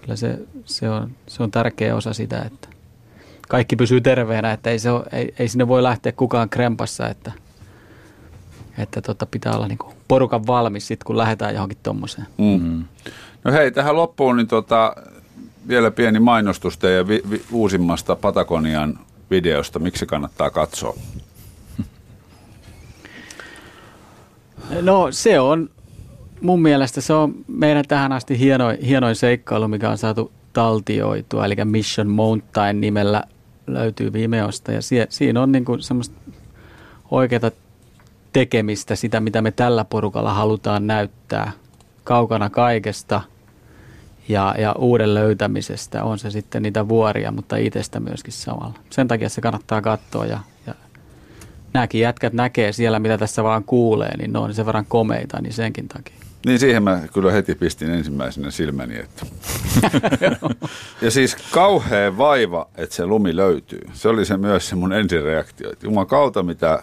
[0.01, 2.69] kyllä se, se, on, se on tärkeä osa sitä, että
[3.49, 7.33] kaikki pysyy terveenä, että ei, se ole, ei, ei sinne voi lähteä kukaan krempassa, että,
[8.79, 9.79] että tota pitää olla niin
[10.09, 12.27] porukan valmis sitten, kun lähdetään johonkin tommoseen.
[12.39, 12.85] Mm.
[13.45, 14.97] No hei, tähän loppuun niin tota,
[15.69, 18.99] vielä pieni mainostus teidän vi- vi- uusimmasta Patagonian
[19.31, 19.79] videosta.
[19.79, 20.97] Miksi kannattaa katsoa?
[24.83, 25.71] No se on,
[26.43, 31.55] mun mielestä se on meidän tähän asti hienoin, hienoin seikkailu, mikä on saatu taltioitua, eli
[31.65, 33.23] Mission Mountain nimellä
[33.67, 36.17] löytyy Vimeosta ja sie, siinä on niinku semmoista
[37.11, 37.51] oikeata
[38.33, 41.53] tekemistä, sitä mitä me tällä porukalla halutaan näyttää
[42.05, 43.21] kaukana kaikesta
[44.29, 46.05] ja, ja uuden löytämisestä.
[46.05, 48.79] On se sitten niitä vuoria, mutta itsestä myöskin samalla.
[48.91, 50.75] Sen takia se kannattaa katsoa ja, ja
[51.73, 55.53] nämäkin jätkät näkee siellä, mitä tässä vaan kuulee, niin ne on sen verran komeita, niin
[55.53, 56.28] senkin takia.
[56.47, 58.99] Niin siihen mä kyllä heti pistin ensimmäisenä silmäni.
[58.99, 59.27] Että.
[61.03, 63.81] ja siis kauhea vaiva, että se lumi löytyy.
[63.93, 65.73] Se oli se myös se mun ensireaktio.
[65.73, 66.83] Että Juman kautta mitä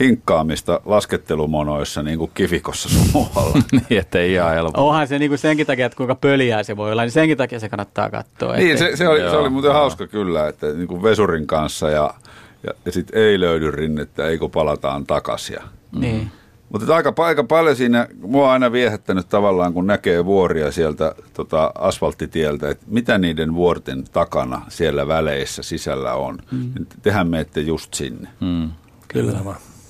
[0.00, 3.62] hinkkaamista laskettelumonoissa niin kuin kivikossa sun muualla.
[3.72, 4.88] niin, ettei ihan helppo.
[4.88, 7.68] Onhan se niinku senkin takia, että kuinka pöliää se voi olla, niin senkin takia se
[7.68, 8.56] kannattaa katsoa.
[8.56, 9.78] niin, ettei- se, se, oli, se Joo, oli muuten joo.
[9.78, 12.14] hauska kyllä, että niin kuin vesurin kanssa ja,
[12.66, 15.56] ja, ja sitten ei löydy rinnettä, eikö palataan takaisin.
[15.92, 16.30] Niin.
[16.72, 21.72] Mutta aika, aika paljon siinä, mua on aina viehättänyt tavallaan, kun näkee vuoria sieltä tota,
[21.78, 26.38] asfalttitieltä, että mitä niiden vuorten takana siellä väleissä sisällä on.
[26.50, 26.86] Mm.
[27.02, 28.28] Tehän menette just sinne.
[28.40, 28.70] Mm.
[29.08, 29.32] Kyllä.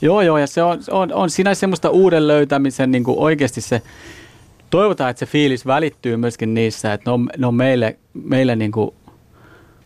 [0.03, 3.83] Joo, joo, ja se on, on, on siinä semmoista uuden löytämisen niin kuin oikeasti se,
[4.71, 8.73] toivotaan, että se fiilis välittyy myöskin niissä, että ne on, ne on meille, meille niin
[8.73, 8.91] kuin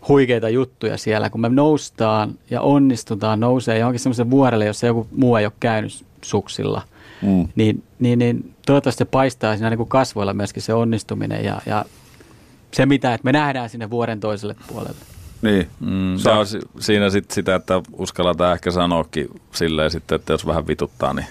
[0.09, 5.36] huikeita juttuja siellä, kun me noustaan ja onnistutaan nousee johonkin semmoisen vuorelle, jossa joku muu
[5.36, 6.83] ei ole käynyt suksilla,
[7.22, 7.49] Mm.
[7.57, 11.85] niin, niin, niin toivottavasti se paistaa siinä niin kuin kasvoilla myöskin se onnistuminen ja, ja
[12.72, 14.97] se mitä, että me nähdään sinne vuoren toiselle puolelle.
[15.43, 15.68] Niin.
[15.81, 20.47] Mm, se on si- siinä sit sitä, että uskalletaan ehkä sanoakin silleen sitten, että jos
[20.47, 21.27] vähän vituttaa, niin,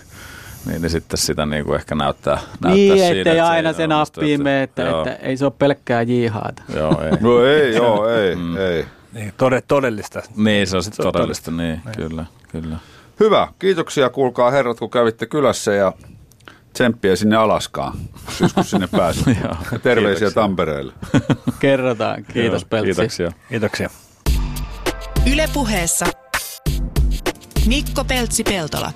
[0.65, 3.69] niin, niin sitten sitä niin kuin ehkä näyttää, näyttää Niin, siinä, ettei että se aina
[3.69, 6.63] ei se nappiin mene, että, joo, että ei se ole pelkkää jihaata.
[6.75, 7.11] Joo, ei.
[7.21, 8.85] No ei, joo, ei, ei.
[9.13, 10.21] Niin, tode, todellista.
[10.35, 12.77] Niin, se on sitten todellista, niin, kyllä, kyllä.
[13.19, 13.47] Hyvä.
[13.59, 15.93] Kiitoksia kuulkaa herrat, kun kävitte kylässä ja
[16.73, 17.97] tsemppiä sinne Alaskaan,
[18.41, 19.23] joskus sinne pääsee.
[19.83, 20.31] Terveisiä kiitoksia.
[20.31, 20.93] Tampereelle.
[21.59, 22.25] Kerrotaan.
[22.33, 22.85] Kiitos Peltsi.
[22.93, 23.31] Kiitoksia.
[23.49, 23.89] Kiitoksia.
[25.33, 26.05] Yle puheessa
[27.67, 28.91] Mikko Peltsi-Peltola.